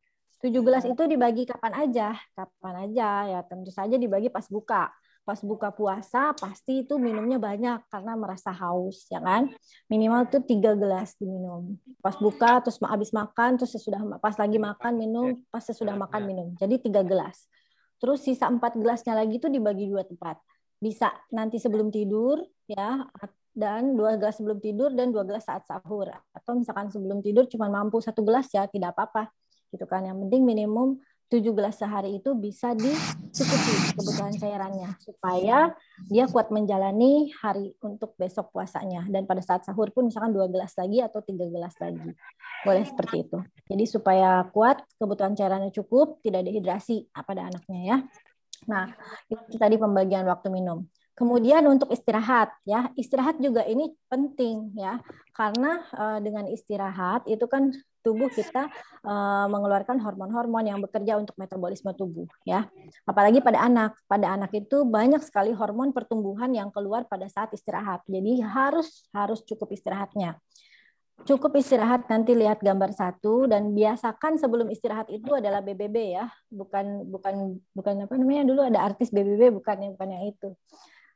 Tujuh 0.46 0.62
gelas 0.62 0.86
itu 0.86 1.04
dibagi 1.10 1.50
kapan 1.50 1.74
aja? 1.74 2.14
Kapan 2.38 2.86
aja 2.86 3.10
ya 3.34 3.40
tentu 3.42 3.74
saja 3.74 3.98
dibagi 3.98 4.30
pas 4.30 4.46
buka. 4.46 4.94
Pas 5.26 5.42
buka 5.42 5.74
puasa 5.74 6.38
pasti 6.38 6.86
itu 6.86 7.02
minumnya 7.02 7.42
banyak 7.42 7.90
karena 7.90 8.14
merasa 8.14 8.54
haus 8.54 9.10
ya 9.10 9.18
kan. 9.26 9.50
Minimal 9.90 10.30
tuh 10.30 10.46
tiga 10.46 10.78
gelas 10.78 11.18
diminum. 11.18 11.74
Pas 11.98 12.14
buka 12.22 12.62
terus 12.62 12.78
habis 12.78 13.10
makan 13.10 13.58
terus 13.58 13.74
sesudah 13.74 13.98
pas 14.22 14.38
lagi 14.38 14.62
makan 14.62 14.94
minum, 15.02 15.34
pas 15.50 15.66
sesudah 15.66 15.98
makan 15.98 16.22
minum. 16.30 16.48
Jadi 16.62 16.78
tiga 16.78 17.02
gelas. 17.02 17.50
Terus 17.98 18.22
sisa 18.22 18.46
empat 18.46 18.78
gelasnya 18.78 19.18
lagi 19.18 19.42
itu 19.42 19.50
dibagi 19.50 19.90
dua 19.90 20.06
tempat 20.06 20.38
bisa 20.78 21.10
nanti 21.34 21.58
sebelum 21.58 21.90
tidur 21.90 22.38
ya 22.70 23.02
dan 23.56 23.96
dua 23.96 24.20
gelas 24.20 24.38
sebelum 24.38 24.60
tidur 24.60 24.92
dan 24.94 25.10
dua 25.10 25.24
gelas 25.26 25.48
saat 25.48 25.66
sahur 25.66 26.12
atau 26.36 26.54
misalkan 26.54 26.92
sebelum 26.92 27.24
tidur 27.24 27.48
cuma 27.48 27.72
mampu 27.72 28.04
satu 28.04 28.22
gelas 28.22 28.52
ya 28.52 28.68
tidak 28.68 28.94
apa-apa 28.94 29.32
gitu 29.76 29.86
kan. 29.86 30.08
Yang 30.08 30.28
penting 30.28 30.42
minimum 30.48 31.04
tujuh 31.26 31.58
gelas 31.58 31.76
sehari 31.82 32.22
itu 32.22 32.38
bisa 32.38 32.78
dicukupi 32.78 33.98
kebutuhan 33.98 34.34
cairannya 34.38 34.94
supaya 35.02 35.74
dia 36.06 36.30
kuat 36.30 36.54
menjalani 36.54 37.34
hari 37.42 37.74
untuk 37.82 38.14
besok 38.16 38.54
puasanya. 38.54 39.04
Dan 39.10 39.28
pada 39.28 39.42
saat 39.42 39.66
sahur 39.66 39.90
pun 39.92 40.08
misalkan 40.08 40.32
dua 40.32 40.48
gelas 40.48 40.78
lagi 40.78 41.02
atau 41.02 41.20
tiga 41.26 41.50
gelas 41.50 41.74
lagi. 41.82 42.14
Boleh 42.64 42.86
seperti 42.86 43.26
itu. 43.26 43.40
Jadi 43.68 43.84
supaya 43.90 44.46
kuat 44.54 44.86
kebutuhan 45.02 45.34
cairannya 45.34 45.74
cukup 45.74 46.22
tidak 46.22 46.46
dehidrasi 46.46 47.10
pada 47.12 47.50
anaknya 47.50 47.82
ya. 47.84 47.98
Nah, 48.66 48.90
itu 49.30 49.58
tadi 49.60 49.76
pembagian 49.78 50.26
waktu 50.26 50.50
minum. 50.50 50.86
Kemudian 51.16 51.64
untuk 51.72 51.90
istirahat 51.96 52.52
ya, 52.68 52.92
istirahat 53.00 53.40
juga 53.40 53.64
ini 53.64 53.94
penting 54.12 54.76
ya. 54.76 55.00
Karena 55.32 55.80
uh, 55.96 56.20
dengan 56.20 56.46
istirahat 56.52 57.24
itu 57.26 57.48
kan 57.48 57.72
tubuh 58.06 58.30
kita 58.30 58.70
uh, 59.02 59.50
mengeluarkan 59.50 59.98
hormon-hormon 59.98 60.70
yang 60.70 60.78
bekerja 60.78 61.18
untuk 61.18 61.34
metabolisme 61.42 61.90
tubuh 61.98 62.30
ya. 62.46 62.70
Apalagi 63.10 63.42
pada 63.42 63.66
anak. 63.66 63.98
Pada 64.06 64.38
anak 64.38 64.54
itu 64.54 64.86
banyak 64.86 65.26
sekali 65.26 65.50
hormon 65.58 65.90
pertumbuhan 65.90 66.54
yang 66.54 66.70
keluar 66.70 67.10
pada 67.10 67.26
saat 67.26 67.50
istirahat. 67.58 68.06
Jadi 68.06 68.46
harus 68.46 69.10
harus 69.10 69.42
cukup 69.42 69.74
istirahatnya 69.74 70.38
cukup 71.24 71.56
istirahat 71.56 72.12
nanti 72.12 72.36
lihat 72.36 72.60
gambar 72.60 72.92
satu 72.92 73.48
dan 73.48 73.72
biasakan 73.72 74.36
sebelum 74.36 74.68
istirahat 74.68 75.08
itu 75.08 75.32
adalah 75.32 75.64
BBB 75.64 76.20
ya 76.20 76.28
bukan 76.52 77.08
bukan 77.08 77.56
bukan 77.72 78.04
apa 78.04 78.14
namanya 78.20 78.44
dulu 78.44 78.68
ada 78.68 78.84
artis 78.84 79.16
BBB 79.16 79.56
bukan 79.56 79.78
yang 79.80 79.92
bukan 79.96 80.12
itu 80.28 80.52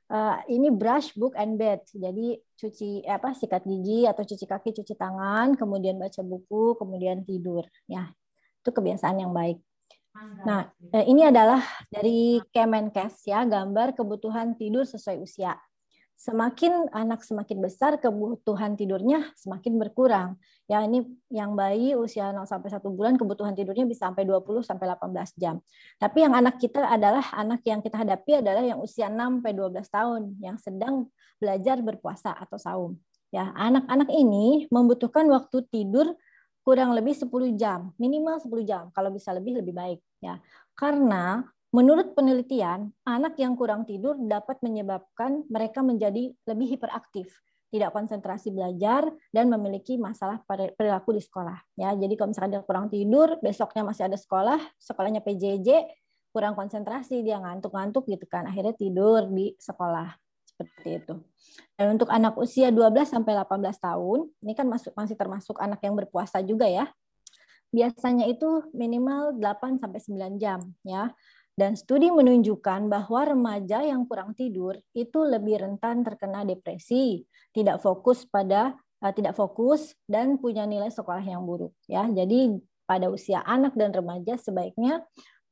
uh, 0.10 0.38
ini 0.50 0.74
brush 0.74 1.14
book 1.16 1.38
and 1.38 1.56
bed. 1.56 1.86
Jadi 1.90 2.38
cuci 2.60 3.06
eh, 3.06 3.16
apa 3.16 3.32
sikat 3.32 3.64
gigi 3.64 4.04
atau 4.10 4.26
cuci 4.26 4.46
kaki 4.46 4.70
cuci 4.82 4.94
tangan 4.98 5.56
kemudian 5.56 5.96
baca 5.96 6.22
buku 6.26 6.76
kemudian 6.76 7.24
tidur. 7.24 7.64
Ya 7.86 8.12
itu 8.60 8.70
kebiasaan 8.74 9.24
yang 9.24 9.32
baik. 9.32 9.62
Nah 10.44 10.68
eh, 10.92 11.06
ini 11.08 11.24
adalah 11.24 11.64
dari 11.88 12.44
Kemenkes 12.52 13.24
ya 13.30 13.46
gambar 13.46 13.96
kebutuhan 13.96 14.58
tidur 14.60 14.84
sesuai 14.84 15.22
usia 15.22 15.56
semakin 16.20 16.92
anak 16.92 17.24
semakin 17.24 17.64
besar 17.64 17.96
kebutuhan 17.96 18.76
tidurnya 18.76 19.32
semakin 19.40 19.80
berkurang. 19.80 20.36
Ya 20.68 20.84
ini 20.84 21.08
yang 21.32 21.56
bayi 21.56 21.96
usia 21.96 22.36
0 22.36 22.44
sampai 22.44 22.68
1 22.68 22.84
bulan 22.92 23.16
kebutuhan 23.16 23.56
tidurnya 23.56 23.88
bisa 23.88 24.12
sampai 24.12 24.28
20 24.28 24.60
sampai 24.60 24.92
18 24.92 25.40
jam. 25.40 25.64
Tapi 25.96 26.28
yang 26.28 26.36
anak 26.36 26.60
kita 26.60 26.84
adalah 26.92 27.24
anak 27.32 27.64
yang 27.64 27.80
kita 27.80 28.04
hadapi 28.04 28.44
adalah 28.44 28.60
yang 28.60 28.84
usia 28.84 29.08
6 29.08 29.40
sampai 29.40 29.56
12 29.56 29.88
tahun 29.88 30.22
yang 30.44 30.60
sedang 30.60 31.08
belajar 31.40 31.80
berpuasa 31.80 32.36
atau 32.36 32.60
saum. 32.60 32.92
Ya, 33.32 33.56
anak-anak 33.56 34.12
ini 34.12 34.68
membutuhkan 34.74 35.24
waktu 35.32 35.64
tidur 35.72 36.20
kurang 36.68 36.92
lebih 37.00 37.16
10 37.16 37.56
jam, 37.56 37.96
minimal 37.96 38.44
10 38.44 38.68
jam. 38.68 38.84
Kalau 38.92 39.08
bisa 39.16 39.32
lebih 39.32 39.64
lebih 39.64 39.72
baik 39.72 40.00
ya. 40.20 40.44
Karena 40.76 41.48
Menurut 41.70 42.18
penelitian, 42.18 42.90
anak 43.06 43.38
yang 43.38 43.54
kurang 43.54 43.86
tidur 43.86 44.18
dapat 44.18 44.58
menyebabkan 44.66 45.46
mereka 45.54 45.86
menjadi 45.86 46.34
lebih 46.50 46.78
hiperaktif, 46.78 47.30
tidak 47.70 47.94
konsentrasi 47.94 48.50
belajar 48.50 49.06
dan 49.30 49.54
memiliki 49.54 50.02
masalah 50.02 50.42
perilaku 50.50 51.14
di 51.14 51.22
sekolah. 51.22 51.62
Ya, 51.78 51.94
jadi 51.94 52.18
kalau 52.18 52.34
misalnya 52.34 52.52
dia 52.58 52.64
kurang 52.66 52.90
tidur, 52.90 53.38
besoknya 53.38 53.86
masih 53.86 54.10
ada 54.10 54.18
sekolah, 54.18 54.58
sekolahnya 54.82 55.22
PJJ, 55.22 55.86
kurang 56.34 56.58
konsentrasi, 56.58 57.22
dia 57.22 57.38
ngantuk-ngantuk 57.38 58.10
gitu 58.10 58.26
kan, 58.26 58.50
akhirnya 58.50 58.74
tidur 58.74 59.30
di 59.30 59.54
sekolah 59.62 60.10
seperti 60.50 60.90
itu. 61.06 61.14
Dan 61.78 61.96
untuk 61.96 62.10
anak 62.10 62.34
usia 62.36 62.74
12 62.74 63.14
sampai 63.14 63.38
18 63.38 63.78
tahun, 63.78 64.20
ini 64.42 64.54
kan 64.58 64.66
masuk 64.66 64.98
masih 64.98 65.14
termasuk 65.14 65.56
anak 65.62 65.80
yang 65.86 65.94
berpuasa 65.94 66.42
juga 66.42 66.66
ya. 66.66 66.90
Biasanya 67.70 68.26
itu 68.26 68.66
minimal 68.74 69.38
8 69.38 69.78
sampai 69.78 70.02
9 70.02 70.42
jam 70.42 70.60
ya. 70.82 71.14
Dan 71.60 71.76
studi 71.76 72.08
menunjukkan 72.08 72.88
bahwa 72.88 73.36
remaja 73.36 73.84
yang 73.84 74.08
kurang 74.08 74.32
tidur 74.32 74.80
itu 74.96 75.20
lebih 75.28 75.60
rentan 75.60 76.08
terkena 76.08 76.48
depresi, 76.48 77.28
tidak 77.52 77.84
fokus 77.84 78.24
pada 78.24 78.80
uh, 79.04 79.12
tidak 79.12 79.36
fokus 79.36 79.92
dan 80.08 80.40
punya 80.40 80.64
nilai 80.64 80.88
sekolah 80.88 81.20
yang 81.20 81.44
buruk 81.44 81.76
ya. 81.84 82.08
Jadi 82.08 82.64
pada 82.88 83.12
usia 83.12 83.44
anak 83.44 83.76
dan 83.76 83.92
remaja 83.92 84.40
sebaiknya 84.40 85.04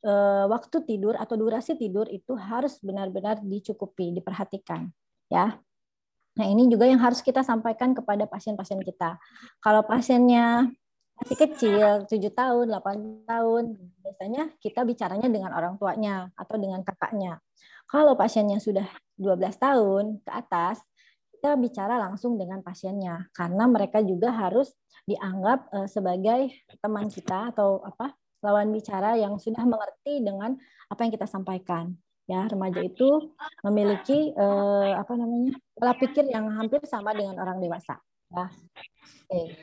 uh, 0.07 0.47
waktu 0.47 0.87
tidur 0.87 1.19
atau 1.19 1.35
durasi 1.35 1.75
tidur 1.75 2.07
itu 2.07 2.39
harus 2.39 2.79
benar-benar 2.79 3.43
dicukupi, 3.43 4.15
diperhatikan 4.15 4.87
ya. 5.27 5.59
Nah, 6.37 6.45
ini 6.45 6.69
juga 6.69 6.87
yang 6.87 7.01
harus 7.01 7.19
kita 7.19 7.41
sampaikan 7.41 7.97
kepada 7.97 8.29
pasien-pasien 8.29 8.77
kita. 8.85 9.17
Kalau 9.57 9.81
pasiennya 9.83 10.69
masih 11.17 11.37
kecil, 11.37 12.05
7 12.05 12.31
tahun, 12.33 12.65
8 12.69 13.25
tahun, 13.25 13.63
biasanya 14.05 14.43
kita 14.61 14.85
bicaranya 14.85 15.27
dengan 15.27 15.51
orang 15.53 15.75
tuanya 15.81 16.29
atau 16.37 16.55
dengan 16.61 16.85
kakaknya. 16.85 17.41
Kalau 17.87 18.13
pasiennya 18.19 18.59
sudah 18.61 18.85
12 19.17 19.57
tahun 19.57 20.03
ke 20.21 20.31
atas, 20.31 20.83
kita 21.37 21.57
bicara 21.57 21.97
langsung 21.97 22.37
dengan 22.37 22.61
pasiennya. 22.61 23.29
Karena 23.33 23.65
mereka 23.65 24.03
juga 24.03 24.29
harus 24.29 24.73
dianggap 25.07 25.71
uh, 25.73 25.87
sebagai 25.87 26.53
teman 26.83 27.07
kita 27.07 27.55
atau 27.55 27.79
apa 27.81 28.13
lawan 28.43 28.69
bicara 28.69 29.17
yang 29.17 29.39
sudah 29.41 29.63
mengerti 29.65 30.21
dengan 30.21 30.53
apa 30.91 30.99
yang 31.05 31.11
kita 31.13 31.25
sampaikan. 31.25 31.95
Ya 32.27 32.43
remaja 32.43 32.83
itu 32.83 33.31
memiliki 33.63 34.35
uh, 34.35 34.99
apa 34.99 35.15
namanya 35.15 35.55
pola 35.71 35.95
pikir 35.95 36.27
yang 36.27 36.51
hampir 36.51 36.83
sama 36.83 37.15
dengan 37.15 37.39
orang 37.39 37.63
dewasa. 37.63 38.03
Ya. 38.27 38.51
Oke. 39.31 39.55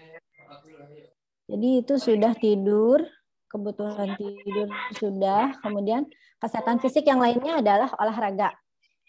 Jadi 1.44 1.84
itu 1.84 1.94
sudah 2.00 2.32
tidur, 2.32 3.04
kebutuhan 3.52 4.16
tidur 4.16 4.68
sudah, 4.96 5.54
kemudian 5.60 6.08
kesehatan 6.40 6.80
fisik 6.80 7.04
yang 7.06 7.20
lainnya 7.20 7.60
adalah 7.60 7.92
olahraga. 8.00 8.56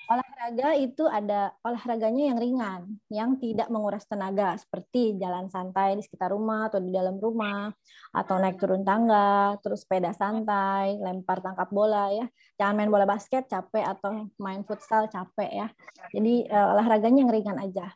olahraga 0.05 0.77
itu 0.77 1.01
ada 1.09 1.49
olahraganya 1.65 2.29
yang 2.29 2.37
ringan, 2.37 2.81
yang 3.09 3.41
tidak 3.41 3.73
menguras 3.73 4.05
tenaga, 4.05 4.53
seperti 4.53 5.17
jalan 5.17 5.49
santai 5.49 5.97
di 5.97 6.05
sekitar 6.05 6.29
rumah 6.29 6.69
atau 6.69 6.77
di 6.77 6.93
dalam 6.93 7.17
rumah, 7.17 7.73
atau 8.13 8.37
naik 8.37 8.61
turun 8.61 8.85
tangga, 8.85 9.57
terus 9.65 9.81
sepeda 9.81 10.13
santai, 10.13 11.01
lempar 11.01 11.41
tangkap 11.41 11.73
bola 11.73 12.13
ya. 12.13 12.29
Jangan 12.61 12.73
main 12.77 12.91
bola 12.93 13.09
basket 13.09 13.49
capek 13.49 13.81
atau 13.97 14.29
main 14.37 14.61
futsal 14.61 15.09
capek 15.09 15.49
ya. 15.49 15.67
Jadi 16.13 16.45
uh, 16.53 16.77
olahraganya 16.77 17.25
yang 17.25 17.33
ringan 17.33 17.57
aja. 17.57 17.89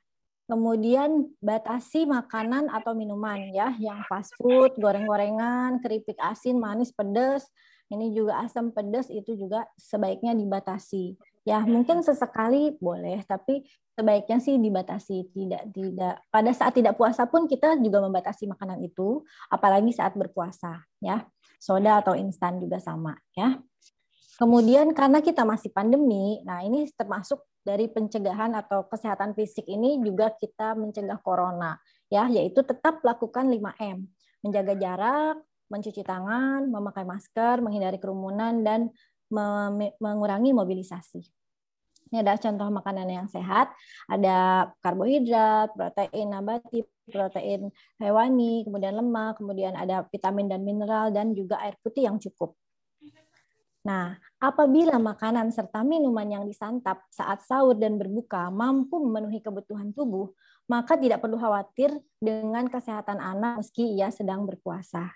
Kemudian 0.50 1.29
batasi 1.38 2.10
makanan 2.10 2.74
atau 2.74 2.98
minuman 2.98 3.38
ya, 3.53 3.70
yang 3.77 4.01
fast 4.10 4.34
food, 4.41 4.74
goreng-gorengan, 4.82 5.77
keripik 5.77 6.18
asin, 6.18 6.58
manis, 6.58 6.89
pedas. 6.89 7.46
Ini 7.89 8.10
juga 8.13 8.41
asam 8.41 8.74
pedas 8.74 9.13
itu 9.13 9.38
juga 9.38 9.65
sebaiknya 9.77 10.34
dibatasi. 10.34 11.18
Ya, 11.46 11.62
mungkin 11.62 12.01
sesekali 12.01 12.77
boleh, 12.82 13.22
tapi 13.29 13.65
sebaiknya 13.94 14.41
sih 14.41 14.58
dibatasi. 14.58 15.29
Tidak 15.34 15.70
tidak 15.70 16.22
pada 16.34 16.50
saat 16.53 16.74
tidak 16.74 16.98
puasa 16.98 17.29
pun 17.29 17.46
kita 17.46 17.77
juga 17.82 18.01
membatasi 18.01 18.50
makanan 18.50 18.82
itu, 18.86 19.22
apalagi 19.53 19.94
saat 19.94 20.18
berpuasa, 20.18 20.82
ya. 20.98 21.29
Soda 21.62 22.01
atau 22.01 22.18
instan 22.18 22.58
juga 22.58 22.82
sama, 22.82 23.18
ya. 23.38 23.58
Kemudian 24.39 24.96
karena 24.96 25.19
kita 25.19 25.43
masih 25.43 25.67
pandemi, 25.67 26.39
nah 26.48 26.63
ini 26.63 26.88
termasuk 26.96 27.43
dari 27.60 27.91
pencegahan 27.91 28.55
atau 28.55 28.88
kesehatan 28.88 29.36
fisik 29.36 29.67
ini 29.67 30.00
juga 30.00 30.31
kita 30.31 30.79
mencegah 30.79 31.19
corona 31.19 31.75
ya 32.08 32.31
yaitu 32.31 32.63
tetap 32.63 33.03
lakukan 33.03 33.51
5M 33.51 34.08
menjaga 34.39 34.74
jarak 34.79 35.36
mencuci 35.67 36.01
tangan 36.08 36.72
memakai 36.72 37.03
masker 37.03 37.60
menghindari 37.60 38.00
kerumunan 38.00 38.63
dan 38.63 38.89
mengurangi 40.00 40.55
mobilisasi. 40.55 41.22
Ini 42.10 42.25
ada 42.25 42.41
contoh 42.41 42.74
makanan 42.74 43.05
yang 43.12 43.27
sehat 43.29 43.69
ada 44.08 44.72
karbohidrat 44.81 45.75
protein 45.75 46.31
nabati 46.31 46.81
protein 47.12 47.69
hewani 48.01 48.65
kemudian 48.65 48.98
lemak 48.98 49.38
kemudian 49.38 49.75
ada 49.75 50.08
vitamin 50.10 50.48
dan 50.48 50.65
mineral 50.65 51.13
dan 51.13 51.38
juga 51.38 51.62
air 51.62 51.77
putih 51.84 52.10
yang 52.10 52.17
cukup 52.17 52.58
Nah, 53.79 54.19
apabila 54.43 55.00
makanan 55.00 55.55
serta 55.55 55.88
minuman 55.88 56.27
yang 56.27 56.43
disantap 56.43 57.07
saat 57.07 57.39
sahur 57.48 57.79
dan 57.79 57.95
berbuka 57.95 58.51
mampu 58.51 59.00
memenuhi 59.00 59.39
kebutuhan 59.39 59.95
tubuh, 59.95 60.36
maka 60.67 61.00
tidak 61.00 61.24
perlu 61.24 61.39
khawatir 61.39 61.95
dengan 62.19 62.67
kesehatan 62.67 63.17
anak 63.17 63.63
meski 63.63 63.95
ia 63.95 64.12
sedang 64.12 64.43
berpuasa. 64.43 65.07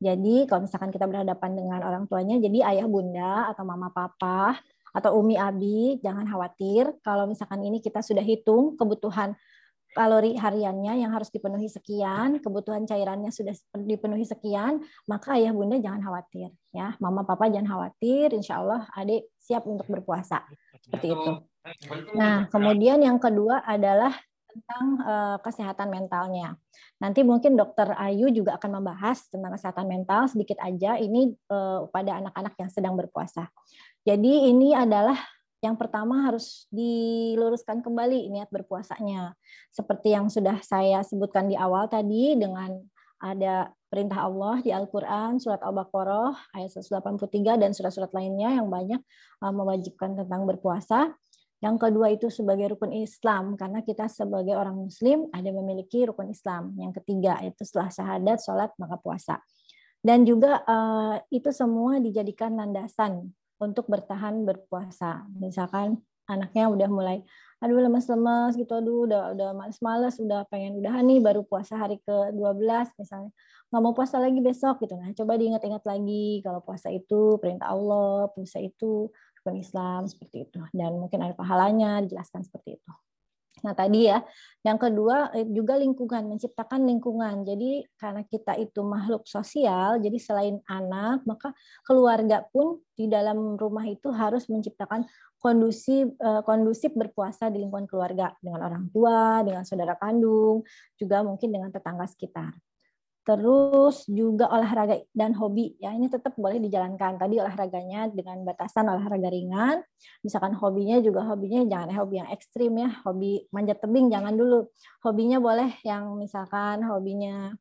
Jadi 0.00 0.48
kalau 0.48 0.64
misalkan 0.64 0.92
kita 0.92 1.04
berhadapan 1.04 1.50
dengan 1.56 1.80
orang 1.84 2.04
tuanya, 2.08 2.40
jadi 2.40 2.72
ayah 2.72 2.88
bunda 2.88 3.52
atau 3.52 3.64
mama 3.68 3.92
papa 3.92 4.56
atau 4.90 5.20
umi 5.20 5.36
abi, 5.36 6.00
jangan 6.00 6.24
khawatir 6.24 6.88
kalau 7.04 7.28
misalkan 7.28 7.60
ini 7.62 7.84
kita 7.84 8.00
sudah 8.00 8.24
hitung 8.24 8.80
kebutuhan 8.80 9.36
kalori 9.90 10.38
hariannya 10.38 11.02
yang 11.02 11.10
harus 11.10 11.28
dipenuhi 11.34 11.66
sekian, 11.66 12.38
kebutuhan 12.38 12.86
cairannya 12.86 13.34
sudah 13.34 13.54
dipenuhi 13.74 14.22
sekian, 14.22 14.82
maka 15.10 15.34
ayah 15.34 15.50
bunda 15.50 15.78
jangan 15.82 16.02
khawatir 16.06 16.54
ya, 16.70 16.94
mama 17.02 17.26
papa 17.26 17.50
jangan 17.50 17.66
khawatir, 17.66 18.30
insya 18.34 18.62
Allah 18.62 18.86
adik 18.94 19.26
siap 19.42 19.66
untuk 19.66 19.86
berpuasa 19.90 20.46
seperti 20.78 21.10
itu. 21.10 21.30
Nah 22.14 22.46
kemudian 22.48 23.02
yang 23.02 23.18
kedua 23.18 23.66
adalah 23.66 24.14
tentang 24.50 24.86
uh, 25.06 25.38
kesehatan 25.42 25.88
mentalnya. 25.94 26.58
Nanti 26.98 27.22
mungkin 27.22 27.54
dokter 27.54 27.94
Ayu 27.94 28.34
juga 28.34 28.58
akan 28.58 28.82
membahas 28.82 29.30
tentang 29.30 29.54
kesehatan 29.54 29.86
mental 29.86 30.26
sedikit 30.26 30.58
aja 30.58 30.98
ini 30.98 31.30
uh, 31.48 31.86
pada 31.88 32.18
anak-anak 32.18 32.54
yang 32.58 32.70
sedang 32.70 32.94
berpuasa. 32.98 33.46
Jadi 34.02 34.50
ini 34.50 34.74
adalah 34.74 35.16
yang 35.60 35.76
pertama 35.76 36.24
harus 36.24 36.64
diluruskan 36.72 37.84
kembali 37.84 38.32
niat 38.32 38.48
berpuasanya. 38.48 39.36
Seperti 39.68 40.16
yang 40.16 40.32
sudah 40.32 40.56
saya 40.64 41.04
sebutkan 41.04 41.52
di 41.52 41.56
awal 41.56 41.84
tadi 41.84 42.32
dengan 42.32 42.80
ada 43.20 43.68
perintah 43.92 44.24
Allah 44.24 44.64
di 44.64 44.72
Al-Quran, 44.72 45.36
surat 45.36 45.60
Al-Baqarah, 45.60 46.56
ayat 46.56 46.72
183, 46.72 47.60
dan 47.60 47.76
surat-surat 47.76 48.08
lainnya 48.16 48.56
yang 48.56 48.72
banyak 48.72 49.04
uh, 49.44 49.52
mewajibkan 49.52 50.16
tentang 50.16 50.48
berpuasa. 50.48 51.12
Yang 51.60 51.76
kedua 51.76 52.08
itu 52.08 52.32
sebagai 52.32 52.72
rukun 52.72 52.96
Islam, 52.96 53.60
karena 53.60 53.84
kita 53.84 54.08
sebagai 54.08 54.56
orang 54.56 54.80
Muslim 54.80 55.28
ada 55.28 55.52
memiliki 55.52 56.08
rukun 56.08 56.32
Islam. 56.32 56.72
Yang 56.80 57.04
ketiga 57.04 57.36
itu 57.44 57.60
setelah 57.68 57.92
syahadat, 57.92 58.40
sholat, 58.40 58.72
maka 58.80 58.96
puasa. 58.96 59.36
Dan 60.00 60.24
juga 60.24 60.64
uh, 60.64 61.20
itu 61.28 61.52
semua 61.52 62.00
dijadikan 62.00 62.56
landasan 62.56 63.36
untuk 63.60 63.86
bertahan 63.86 64.42
berpuasa. 64.48 65.28
Misalkan 65.36 66.00
anaknya 66.26 66.70
udah 66.70 66.88
mulai 66.88 67.18
aduh 67.60 67.76
lemes-lemes 67.76 68.56
gitu, 68.56 68.72
aduh 68.72 69.04
udah 69.04 69.36
udah 69.36 69.48
males-males, 69.52 70.16
udah 70.16 70.48
pengen 70.48 70.80
udah 70.80 70.96
nih 71.04 71.20
baru 71.20 71.44
puasa 71.44 71.76
hari 71.76 72.00
ke-12 72.08 72.96
misalnya. 72.96 73.30
nggak 73.70 73.82
mau 73.86 73.94
puasa 73.94 74.18
lagi 74.18 74.40
besok 74.42 74.82
gitu. 74.82 74.98
Nah, 74.98 75.14
coba 75.14 75.38
diingat-ingat 75.38 75.84
lagi 75.86 76.42
kalau 76.42 76.58
puasa 76.64 76.90
itu 76.90 77.38
perintah 77.38 77.70
Allah, 77.70 78.26
puasa 78.34 78.58
itu 78.58 79.12
rukun 79.38 79.56
Islam 79.62 80.10
seperti 80.10 80.48
itu. 80.50 80.60
Dan 80.74 80.98
mungkin 80.98 81.22
ada 81.22 81.36
pahalanya 81.38 82.02
dijelaskan 82.02 82.42
seperti 82.42 82.80
itu. 82.80 82.92
Nah, 83.60 83.76
tadi 83.76 84.08
ya, 84.08 84.24
yang 84.64 84.80
kedua 84.80 85.32
eh, 85.36 85.44
juga 85.48 85.76
lingkungan, 85.76 86.28
menciptakan 86.32 86.84
lingkungan. 86.88 87.44
Jadi 87.44 87.84
karena 88.00 88.22
kita 88.24 88.56
itu 88.56 88.80
makhluk 88.80 89.24
sosial, 89.28 90.00
jadi 90.00 90.18
selain 90.20 90.56
anak, 90.68 91.24
maka 91.28 91.52
keluarga 91.84 92.44
pun 92.48 92.80
di 92.96 93.08
dalam 93.08 93.56
rumah 93.60 93.84
itu 93.88 94.08
harus 94.12 94.48
menciptakan 94.48 95.04
kondusif 95.40 96.12
eh, 96.20 96.42
kondusif 96.44 96.92
berpuasa 96.96 97.48
di 97.52 97.64
lingkungan 97.64 97.88
keluarga 97.88 98.32
dengan 98.40 98.64
orang 98.64 98.84
tua, 98.92 99.44
dengan 99.44 99.64
saudara 99.68 99.96
kandung, 99.96 100.64
juga 100.96 101.20
mungkin 101.20 101.48
dengan 101.52 101.68
tetangga 101.72 102.08
sekitar. 102.08 102.69
Terus 103.20 104.08
juga 104.08 104.48
olahraga 104.48 104.96
dan 105.12 105.36
hobi 105.36 105.76
ya 105.76 105.92
ini 105.92 106.08
tetap 106.08 106.32
boleh 106.40 106.56
dijalankan. 106.56 107.20
Tadi 107.20 107.36
olahraganya 107.36 108.08
dengan 108.08 108.40
batasan 108.48 108.88
olahraga 108.88 109.28
ringan. 109.28 109.84
Misalkan 110.24 110.56
hobinya 110.56 110.96
juga 111.04 111.28
hobinya 111.28 111.60
jangan 111.68 111.92
hobi 112.00 112.24
yang 112.24 112.30
ekstrim 112.32 112.72
ya. 112.80 112.88
Hobi 113.04 113.44
manjat 113.52 113.84
tebing 113.84 114.08
jangan 114.08 114.32
dulu. 114.32 114.72
Hobinya 115.04 115.36
boleh 115.36 115.68
yang 115.84 116.16
misalkan 116.16 116.80
hobinya 116.88 117.52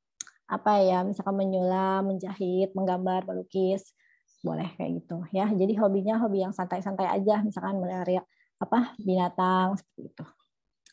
apa 0.50 0.82
ya, 0.82 1.06
misalkan 1.06 1.38
menyulam, 1.38 2.08
menjahit, 2.08 2.72
menggambar, 2.74 3.28
melukis. 3.28 3.92
Boleh 4.40 4.72
kayak 4.80 5.04
gitu 5.04 5.28
ya. 5.36 5.52
Jadi 5.52 5.76
hobinya 5.76 6.16
hobi 6.24 6.48
yang 6.48 6.56
santai-santai 6.56 7.06
aja 7.06 7.44
misalkan 7.44 7.84
melihara 7.84 8.24
apa 8.64 8.96
binatang 8.96 9.76
seperti 9.76 10.08
itu. 10.08 10.39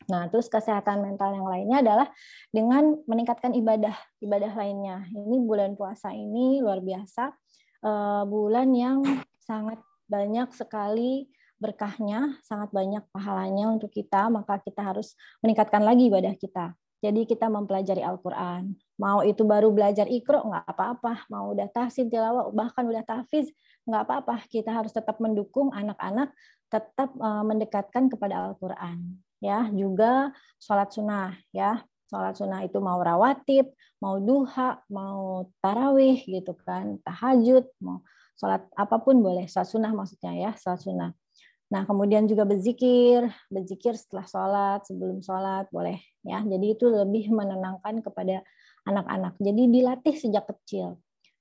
Nah, 0.06 0.30
terus 0.30 0.46
kesehatan 0.46 1.02
mental 1.02 1.34
yang 1.34 1.48
lainnya 1.48 1.78
adalah 1.82 2.08
dengan 2.54 2.94
meningkatkan 3.10 3.56
ibadah, 3.58 3.96
ibadah 4.22 4.52
lainnya. 4.54 5.02
Ini 5.10 5.36
bulan 5.42 5.74
puasa 5.74 6.14
ini 6.14 6.62
luar 6.62 6.78
biasa, 6.78 7.34
uh, 7.82 8.22
bulan 8.28 8.70
yang 8.70 9.02
sangat 9.42 9.82
banyak 10.06 10.46
sekali 10.54 11.26
berkahnya, 11.58 12.38
sangat 12.46 12.70
banyak 12.70 13.02
pahalanya 13.10 13.72
untuk 13.72 13.90
kita, 13.90 14.30
maka 14.30 14.62
kita 14.62 14.94
harus 14.94 15.18
meningkatkan 15.42 15.82
lagi 15.82 16.06
ibadah 16.06 16.36
kita. 16.38 16.76
Jadi 17.02 17.28
kita 17.28 17.50
mempelajari 17.50 18.00
Al-Quran. 18.00 18.72
Mau 18.96 19.20
itu 19.26 19.42
baru 19.44 19.68
belajar 19.74 20.08
ikro, 20.08 20.40
nggak 20.46 20.64
apa-apa. 20.70 21.28
Mau 21.28 21.52
udah 21.52 21.68
tahsin 21.68 22.08
tilawah, 22.08 22.48
bahkan 22.54 22.88
udah 22.88 23.04
tahfiz, 23.04 23.52
nggak 23.84 24.02
apa-apa. 24.06 24.42
Kita 24.48 24.72
harus 24.72 24.96
tetap 24.96 25.20
mendukung 25.20 25.70
anak-anak 25.76 26.32
tetap 26.66 27.12
eh, 27.14 27.44
mendekatkan 27.46 28.10
kepada 28.10 28.50
Al-Quran 28.50 29.25
ya 29.40 29.68
juga 29.72 30.32
sholat 30.60 30.92
sunnah 30.92 31.36
ya. 31.52 31.82
Sholat 32.06 32.38
sunnah 32.38 32.62
itu 32.62 32.78
mau 32.78 33.02
rawatib 33.02 33.74
mau 33.98 34.20
duha 34.20 34.78
mau 34.92 35.48
tarawih 35.58 36.22
gitu 36.22 36.54
kan 36.62 37.00
tahajud 37.02 37.66
mau 37.80 38.04
sholat 38.36 38.68
apa 38.76 39.00
pun 39.00 39.18
boleh 39.24 39.48
sholat 39.48 39.66
sunnah 39.66 39.92
maksudnya 39.96 40.32
ya 40.36 40.50
sholat 40.54 40.80
sunnah. 40.80 41.10
Nah 41.66 41.82
kemudian 41.82 42.30
juga 42.30 42.46
berzikir 42.46 43.26
berzikir 43.50 43.98
setelah 43.98 44.26
sholat 44.28 44.80
sebelum 44.86 45.18
sholat 45.24 45.66
boleh 45.74 45.98
ya. 46.22 46.44
Jadi 46.44 46.66
itu 46.78 46.86
lebih 46.86 47.32
menenangkan 47.34 48.04
kepada 48.04 48.44
anak-anak. 48.86 49.34
Jadi 49.42 49.62
dilatih 49.66 50.14
sejak 50.14 50.46
kecil. 50.46 51.00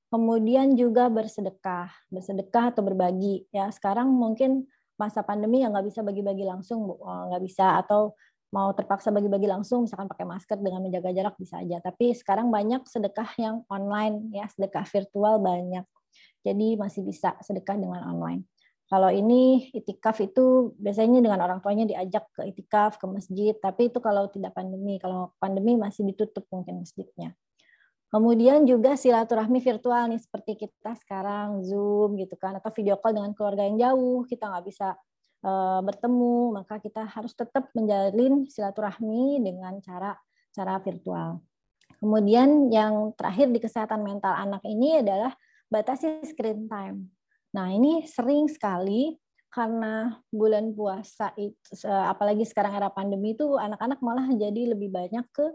Kemudian 0.09 0.73
juga 0.79 1.11
bersedekah 1.11 1.91
bersedekah 2.09 2.73
atau 2.73 2.81
berbagi 2.81 3.45
ya. 3.53 3.69
Sekarang 3.69 4.09
mungkin 4.09 4.65
masa 4.95 5.21
pandemi 5.21 5.63
yang 5.63 5.75
nggak 5.75 5.87
bisa 5.87 6.01
bagi-bagi 6.01 6.43
langsung 6.47 6.87
eh, 6.91 7.23
nggak 7.31 7.43
bisa. 7.43 7.79
Atau 7.79 8.15
mau 8.53 8.71
terpaksa 8.71 9.11
bagi-bagi 9.11 9.49
langsung 9.49 9.83
misalkan 9.83 10.07
pakai 10.07 10.23
masker 10.23 10.57
dengan 10.61 10.85
menjaga 10.85 11.11
jarak 11.11 11.35
bisa 11.35 11.59
aja. 11.59 11.83
Tapi 11.83 12.15
sekarang 12.15 12.47
banyak 12.49 12.87
sedekah 12.87 13.29
yang 13.39 13.55
online 13.67 14.31
ya. 14.31 14.45
Sedekah 14.51 14.85
virtual 14.87 15.41
banyak. 15.43 15.85
Jadi 16.45 16.77
masih 16.77 17.01
bisa 17.03 17.35
sedekah 17.41 17.75
dengan 17.75 18.05
online. 18.05 18.45
Kalau 18.85 19.09
ini 19.09 19.73
itikaf 19.73 20.21
itu 20.21 20.77
biasanya 20.77 21.17
dengan 21.17 21.41
orang 21.41 21.57
tuanya 21.57 21.89
diajak 21.89 22.29
ke 22.37 22.53
itikaf 22.53 23.01
ke 23.01 23.05
masjid. 23.09 23.57
Tapi 23.57 23.89
itu 23.89 23.97
kalau 23.97 24.29
tidak 24.29 24.53
pandemi. 24.53 25.01
Kalau 25.01 25.33
pandemi 25.41 25.73
masih 25.73 26.05
ditutup 26.05 26.45
mungkin 26.53 26.85
masjidnya 26.85 27.33
Kemudian 28.13 28.63
juga 28.63 28.95
silaturahmi 28.95 29.59
virtual 29.59 30.07
nih 30.07 30.21
seperti 30.21 30.55
kita 30.55 30.95
sekarang 30.95 31.65
Zoom 31.65 32.15
gitu 32.15 32.37
kan 32.39 32.55
atau 32.55 32.71
video 32.71 32.95
call 33.01 33.17
dengan 33.17 33.33
keluarga 33.35 33.65
yang 33.65 33.75
jauh 33.75 34.23
kita 34.29 34.47
nggak 34.47 34.65
bisa 34.65 34.95
uh, 35.43 35.81
bertemu, 35.83 36.55
maka 36.55 36.79
kita 36.79 37.03
harus 37.09 37.33
tetap 37.35 37.69
menjalin 37.75 38.47
silaturahmi 38.47 39.41
dengan 39.43 39.81
cara 39.83 40.15
cara 40.55 40.79
virtual. 40.79 41.43
Kemudian 41.99 42.69
yang 42.71 43.11
terakhir 43.17 43.51
di 43.51 43.59
kesehatan 43.59 44.05
mental 44.05 44.31
anak 44.31 44.63
ini 44.63 45.01
adalah 45.01 45.33
batasi 45.67 46.23
screen 46.23 46.69
time. 46.69 47.09
Nah, 47.55 47.71
ini 47.71 48.03
sering 48.05 48.51
sekali 48.51 49.15
karena 49.47 50.19
bulan 50.27 50.75
puasa 50.75 51.31
apalagi 52.11 52.43
sekarang 52.43 52.75
era 52.75 52.91
pandemi 52.91 53.31
itu 53.31 53.55
anak-anak 53.55 54.03
malah 54.03 54.27
jadi 54.35 54.75
lebih 54.75 54.91
banyak 54.91 55.23
ke 55.31 55.45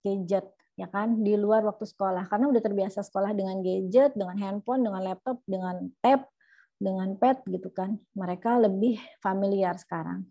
gadget 0.00 0.48
ya 0.80 0.88
kan 0.88 1.20
di 1.20 1.36
luar 1.36 1.60
waktu 1.68 1.84
sekolah 1.84 2.24
karena 2.32 2.48
udah 2.48 2.62
terbiasa 2.64 3.04
sekolah 3.04 3.36
dengan 3.36 3.60
gadget, 3.60 4.16
dengan 4.16 4.40
handphone, 4.40 4.80
dengan 4.80 5.04
laptop, 5.04 5.44
dengan 5.44 5.92
tab, 6.00 6.24
dengan 6.80 7.12
pad 7.20 7.44
gitu 7.44 7.68
kan. 7.68 8.00
Mereka 8.16 8.64
lebih 8.64 8.96
familiar 9.20 9.76
sekarang. 9.76 10.24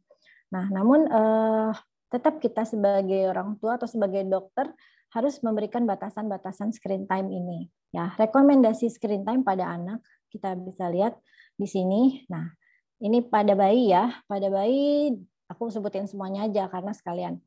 Nah, 0.49 0.65
namun 0.73 1.05
eh, 1.05 1.71
tetap 2.09 2.41
kita 2.41 2.65
sebagai 2.65 3.29
orang 3.29 3.62
tua 3.62 3.77
atau 3.77 3.85
sebagai 3.85 4.25
dokter 4.25 4.73
harus 5.13 5.38
memberikan 5.45 5.85
batasan-batasan 5.85 6.73
screen 6.73 7.05
time 7.05 7.29
ini. 7.29 7.69
Ya, 7.93 8.13
rekomendasi 8.17 8.89
screen 8.89 9.21
time 9.21 9.45
pada 9.45 9.69
anak 9.69 10.01
kita 10.33 10.57
bisa 10.57 10.89
lihat 10.89 11.17
di 11.53 11.69
sini. 11.69 12.25
Nah, 12.29 12.49
ini 13.01 13.21
pada 13.21 13.53
bayi 13.53 13.93
ya, 13.93 14.17
pada 14.25 14.49
bayi 14.49 15.13
aku 15.49 15.69
sebutin 15.69 16.09
semuanya 16.09 16.49
aja 16.49 16.65
karena 16.69 16.93
sekalian. 16.93 17.38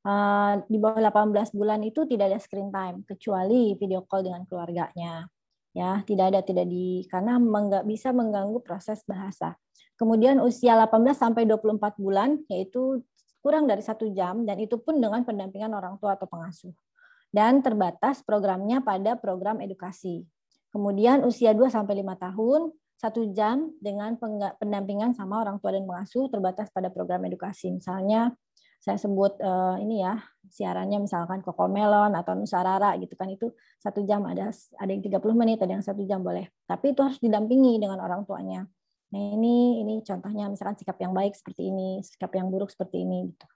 Uh, 0.00 0.64
di 0.64 0.80
bawah 0.80 0.96
18 1.12 1.52
bulan 1.52 1.84
itu 1.84 2.08
tidak 2.08 2.32
ada 2.32 2.40
screen 2.40 2.72
time 2.72 3.04
kecuali 3.04 3.76
video 3.76 4.00
call 4.08 4.24
dengan 4.24 4.48
keluarganya. 4.48 5.28
Ya, 5.70 6.02
tidak 6.02 6.34
ada 6.34 6.40
tidak 6.42 6.66
di 6.66 7.04
karena 7.06 7.38
nggak 7.38 7.84
bisa 7.84 8.10
mengganggu 8.10 8.58
proses 8.64 9.04
bahasa. 9.06 9.54
Kemudian 10.00 10.40
usia 10.40 10.74
18 10.74 11.12
sampai 11.12 11.44
24 11.44 12.00
bulan 12.00 12.40
yaitu 12.48 13.04
kurang 13.44 13.68
dari 13.68 13.84
satu 13.84 14.08
jam 14.16 14.48
dan 14.48 14.56
itu 14.56 14.80
pun 14.80 14.96
dengan 14.96 15.20
pendampingan 15.22 15.72
orang 15.76 16.00
tua 16.00 16.16
atau 16.16 16.24
pengasuh. 16.24 16.72
Dan 17.30 17.62
terbatas 17.62 18.24
programnya 18.24 18.82
pada 18.82 19.14
program 19.14 19.60
edukasi. 19.62 20.24
Kemudian 20.72 21.22
usia 21.22 21.54
2 21.54 21.70
sampai 21.70 22.02
5 22.02 22.16
tahun 22.18 22.60
satu 23.00 23.32
jam 23.32 23.72
dengan 23.80 24.16
pendampingan 24.60 25.16
sama 25.16 25.40
orang 25.40 25.56
tua 25.56 25.72
dan 25.72 25.88
pengasuh 25.88 26.28
terbatas 26.28 26.68
pada 26.68 26.92
program 26.92 27.24
edukasi. 27.24 27.72
Misalnya 27.72 28.34
saya 28.80 28.96
sebut 28.96 29.36
uh, 29.44 29.76
ini 29.76 30.00
ya 30.00 30.16
siarannya 30.48 31.04
misalkan 31.04 31.44
Melon 31.44 32.16
atau 32.16 32.32
Nusarara 32.32 32.96
gitu 32.96 33.12
kan 33.12 33.28
itu 33.28 33.52
satu 33.76 34.00
jam 34.08 34.24
ada 34.24 34.48
ada 34.80 34.90
yang 34.90 35.04
30 35.04 35.20
menit 35.36 35.60
ada 35.60 35.76
yang 35.76 35.84
satu 35.84 36.00
jam 36.08 36.24
boleh. 36.24 36.48
Tapi 36.64 36.96
itu 36.96 37.00
harus 37.04 37.20
didampingi 37.20 37.76
dengan 37.76 38.00
orang 38.00 38.24
tuanya. 38.24 38.64
Nah 39.12 39.20
ini 39.36 39.84
ini 39.84 40.00
contohnya 40.00 40.48
misalkan 40.48 40.80
sikap 40.80 40.96
yang 40.96 41.12
baik 41.12 41.36
seperti 41.36 41.68
ini, 41.68 42.00
sikap 42.00 42.32
yang 42.32 42.48
buruk 42.48 42.72
seperti 42.72 43.04
ini 43.04 43.28
gitu. 43.28 43.46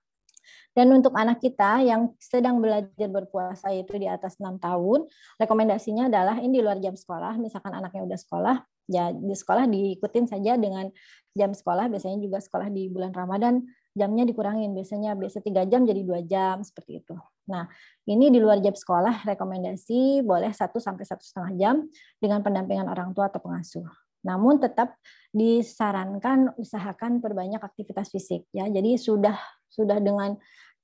Dan 0.76 0.92
untuk 0.92 1.16
anak 1.16 1.40
kita 1.40 1.80
yang 1.80 2.12
sedang 2.20 2.60
belajar 2.60 3.08
berpuasa 3.08 3.72
yaitu 3.72 3.96
di 3.96 4.04
atas 4.04 4.36
enam 4.42 4.60
tahun, 4.60 5.08
rekomendasinya 5.40 6.12
adalah 6.12 6.36
ini 6.42 6.60
di 6.60 6.62
luar 6.66 6.76
jam 6.84 6.92
sekolah, 6.92 7.40
misalkan 7.40 7.72
anaknya 7.72 8.04
udah 8.04 8.18
sekolah, 8.18 8.56
ya 8.90 9.08
di 9.14 9.32
sekolah 9.32 9.64
diikutin 9.70 10.28
saja 10.28 10.60
dengan 10.60 10.90
jam 11.32 11.54
sekolah, 11.54 11.88
biasanya 11.88 12.18
juga 12.20 12.42
sekolah 12.42 12.68
di 12.68 12.90
bulan 12.90 13.14
Ramadan 13.14 13.64
jamnya 13.94 14.26
dikurangin, 14.26 14.74
biasanya 14.74 15.14
biasa 15.14 15.38
tiga 15.40 15.62
jam 15.64 15.86
jadi 15.86 16.02
dua 16.02 16.20
jam 16.26 16.60
seperti 16.66 17.00
itu. 17.00 17.14
Nah, 17.46 17.70
ini 18.10 18.28
di 18.28 18.42
luar 18.42 18.58
jam 18.58 18.74
sekolah 18.74 19.22
rekomendasi 19.22 20.26
boleh 20.26 20.50
satu 20.50 20.82
sampai 20.82 21.06
satu 21.06 21.22
setengah 21.22 21.52
jam 21.54 21.76
dengan 22.18 22.42
pendampingan 22.42 22.90
orang 22.90 23.14
tua 23.14 23.30
atau 23.30 23.38
pengasuh. 23.38 23.86
Namun 24.26 24.58
tetap 24.58 24.98
disarankan 25.30 26.58
usahakan 26.58 27.22
perbanyak 27.22 27.62
aktivitas 27.62 28.10
fisik 28.10 28.44
ya. 28.50 28.66
Jadi 28.66 28.98
sudah 28.98 29.36
sudah 29.70 30.02
dengan 30.02 30.34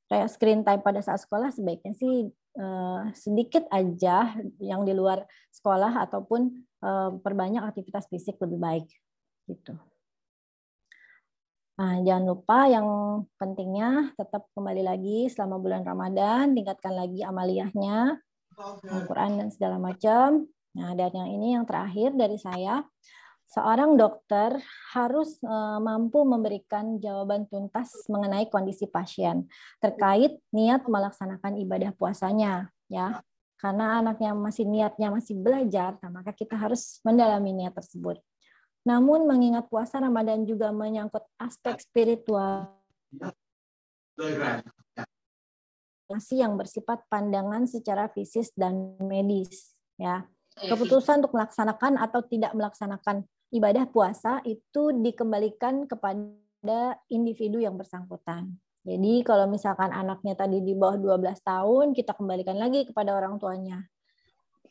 kayak 0.07 0.31
screen 0.31 0.63
time 0.63 0.83
pada 0.83 1.03
saat 1.03 1.23
sekolah 1.23 1.51
sebaiknya 1.55 1.95
sih 1.95 2.29
uh, 2.59 3.03
sedikit 3.15 3.67
aja 3.71 4.35
yang 4.59 4.83
di 4.83 4.91
luar 4.91 5.23
sekolah 5.55 6.05
ataupun 6.11 6.51
uh, 6.83 7.11
perbanyak 7.23 7.63
aktivitas 7.63 8.11
fisik 8.11 8.37
lebih 8.43 8.59
baik 8.59 8.87
gitu. 9.47 9.75
Nah, 11.81 11.97
jangan 12.05 12.25
lupa 12.29 12.69
yang 12.69 12.85
pentingnya 13.41 14.13
tetap 14.13 14.45
kembali 14.53 14.85
lagi 14.85 15.33
selama 15.33 15.57
bulan 15.57 15.81
Ramadan, 15.81 16.53
tingkatkan 16.53 16.93
lagi 16.93 17.25
amaliyahnya, 17.25 18.21
Al-Quran 18.85 19.41
dan 19.41 19.49
segala 19.49 19.81
macam. 19.81 20.45
Nah, 20.77 20.93
dan 20.93 21.09
yang 21.17 21.31
ini 21.41 21.57
yang 21.57 21.65
terakhir 21.65 22.13
dari 22.13 22.37
saya, 22.37 22.85
seorang 23.49 23.97
dokter 23.97 24.61
harus 24.93 25.41
eh, 25.41 25.79
mampu 25.81 26.21
memberikan 26.21 27.01
jawaban 27.01 27.49
tuntas 27.49 27.91
mengenai 28.13 28.47
kondisi 28.53 28.85
pasien 28.85 29.49
terkait 29.83 30.39
niat 30.55 30.87
melaksanakan 30.87 31.59
ibadah 31.59 31.91
puasanya 31.99 32.71
ya 32.87 33.19
karena 33.59 34.01
anaknya 34.07 34.39
masih 34.39 34.65
niatnya 34.71 35.11
masih 35.11 35.35
belajar 35.35 35.99
nah 35.99 36.15
maka 36.15 36.31
kita 36.31 36.55
harus 36.55 37.03
mendalami 37.03 37.51
niat 37.51 37.75
tersebut 37.75 38.23
namun 38.85 39.29
mengingat 39.29 39.69
puasa 39.69 40.01
Ramadan 40.01 40.49
juga 40.49 40.73
menyangkut 40.73 41.25
aspek 41.37 41.81
spiritual 41.81 42.73
yang 46.35 46.59
bersifat 46.59 47.07
pandangan 47.07 47.71
secara 47.71 48.11
fisis 48.11 48.51
dan 48.59 48.99
medis 48.99 49.79
ya 49.95 50.27
keputusan 50.59 51.23
untuk 51.23 51.37
melaksanakan 51.39 51.97
atau 52.01 52.21
tidak 52.27 52.53
melaksanakan 52.53 53.25
ibadah 53.55 53.87
puasa 53.89 54.43
itu 54.47 54.95
dikembalikan 54.95 55.87
kepada 55.87 56.99
individu 57.11 57.63
yang 57.63 57.79
bersangkutan. 57.79 58.59
Jadi 58.81 59.21
kalau 59.23 59.45
misalkan 59.45 59.93
anaknya 59.93 60.33
tadi 60.33 60.65
di 60.65 60.73
bawah 60.73 60.97
12 60.97 61.37
tahun, 61.45 61.87
kita 61.93 62.17
kembalikan 62.17 62.57
lagi 62.57 62.89
kepada 62.89 63.13
orang 63.13 63.37
tuanya. 63.37 63.85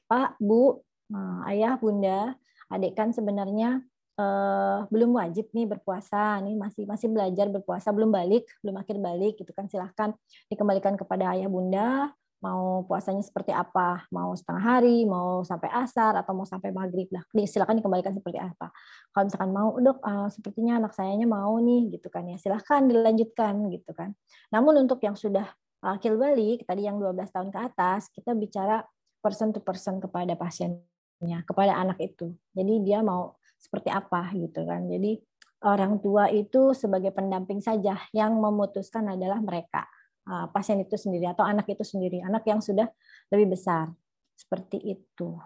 Pak, 0.09 0.41
Bu, 0.41 0.81
eh, 1.13 1.49
ayah, 1.53 1.77
bunda, 1.77 2.33
adik 2.73 2.97
kan 2.97 3.13
sebenarnya 3.13 3.85
uh, 4.19 4.83
belum 4.91 5.15
wajib 5.15 5.47
nih 5.55 5.63
berpuasa, 5.63 6.43
nih 6.43 6.59
masih 6.59 6.83
masih 6.83 7.07
belajar 7.07 7.47
berpuasa, 7.47 7.95
belum 7.95 8.11
balik, 8.11 8.43
belum 8.59 8.75
akhir 8.83 8.99
balik, 8.99 9.39
gitu 9.39 9.55
kan 9.55 9.71
silahkan 9.71 10.11
dikembalikan 10.51 10.99
kepada 10.99 11.31
ayah 11.31 11.47
bunda 11.47 12.11
mau 12.39 12.87
puasanya 12.87 13.19
seperti 13.19 13.51
apa, 13.51 14.07
mau 14.15 14.31
setengah 14.31 14.63
hari, 14.63 15.03
mau 15.03 15.43
sampai 15.43 15.67
asar, 15.75 16.15
atau 16.15 16.31
mau 16.31 16.47
sampai 16.47 16.71
maghrib 16.71 17.11
lah. 17.11 17.23
Silakan 17.35 17.83
dikembalikan 17.83 18.15
seperti 18.15 18.39
apa. 18.39 18.71
Kalau 19.11 19.27
misalkan 19.27 19.51
mau, 19.51 19.75
dok, 19.75 19.99
uh, 19.99 20.31
sepertinya 20.31 20.79
anak 20.79 20.95
sayanya 20.95 21.27
mau 21.27 21.59
nih, 21.59 21.99
gitu 21.99 22.07
kan 22.07 22.23
ya. 22.31 22.39
Silahkan 22.39 22.87
dilanjutkan, 22.87 23.59
gitu 23.75 23.91
kan. 23.91 24.15
Namun 24.55 24.87
untuk 24.87 25.03
yang 25.03 25.19
sudah 25.19 25.51
akil 25.83 26.15
balik, 26.15 26.63
tadi 26.63 26.87
yang 26.87 26.95
12 26.99 27.27
tahun 27.27 27.51
ke 27.51 27.59
atas, 27.59 28.07
kita 28.11 28.31
bicara 28.35 28.87
person 29.19 29.51
to 29.51 29.59
person 29.59 29.99
kepada 29.99 30.31
pasiennya, 30.39 31.43
kepada 31.43 31.75
anak 31.75 31.99
itu. 31.99 32.31
Jadi 32.55 32.73
dia 32.87 33.03
mau 33.03 33.35
seperti 33.59 33.91
apa, 33.91 34.31
gitu 34.33 34.63
kan. 34.63 34.87
Jadi 34.87 35.19
orang 35.67 35.99
tua 35.99 36.31
itu 36.31 36.71
sebagai 36.71 37.11
pendamping 37.11 37.59
saja, 37.59 37.99
yang 38.15 38.39
memutuskan 38.39 39.11
adalah 39.11 39.43
mereka 39.43 39.83
Uh, 40.29 40.45
pasien 40.53 40.77
itu 40.77 40.93
sendiri 40.93 41.25
atau 41.25 41.41
anak 41.41 41.65
itu 41.73 41.81
sendiri, 41.81 42.21
anak 42.21 42.45
yang 42.45 42.61
sudah 42.61 42.85
lebih 43.33 43.57
besar. 43.57 43.89
Seperti 44.37 44.77
itu. 44.77 45.41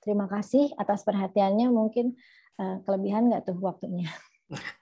Terima 0.00 0.24
kasih 0.24 0.72
atas 0.80 1.04
perhatiannya. 1.04 1.68
Mungkin 1.68 2.16
uh, 2.56 2.80
kelebihan 2.88 3.28
nggak 3.28 3.52
tuh 3.52 3.58
waktunya? 3.60 4.08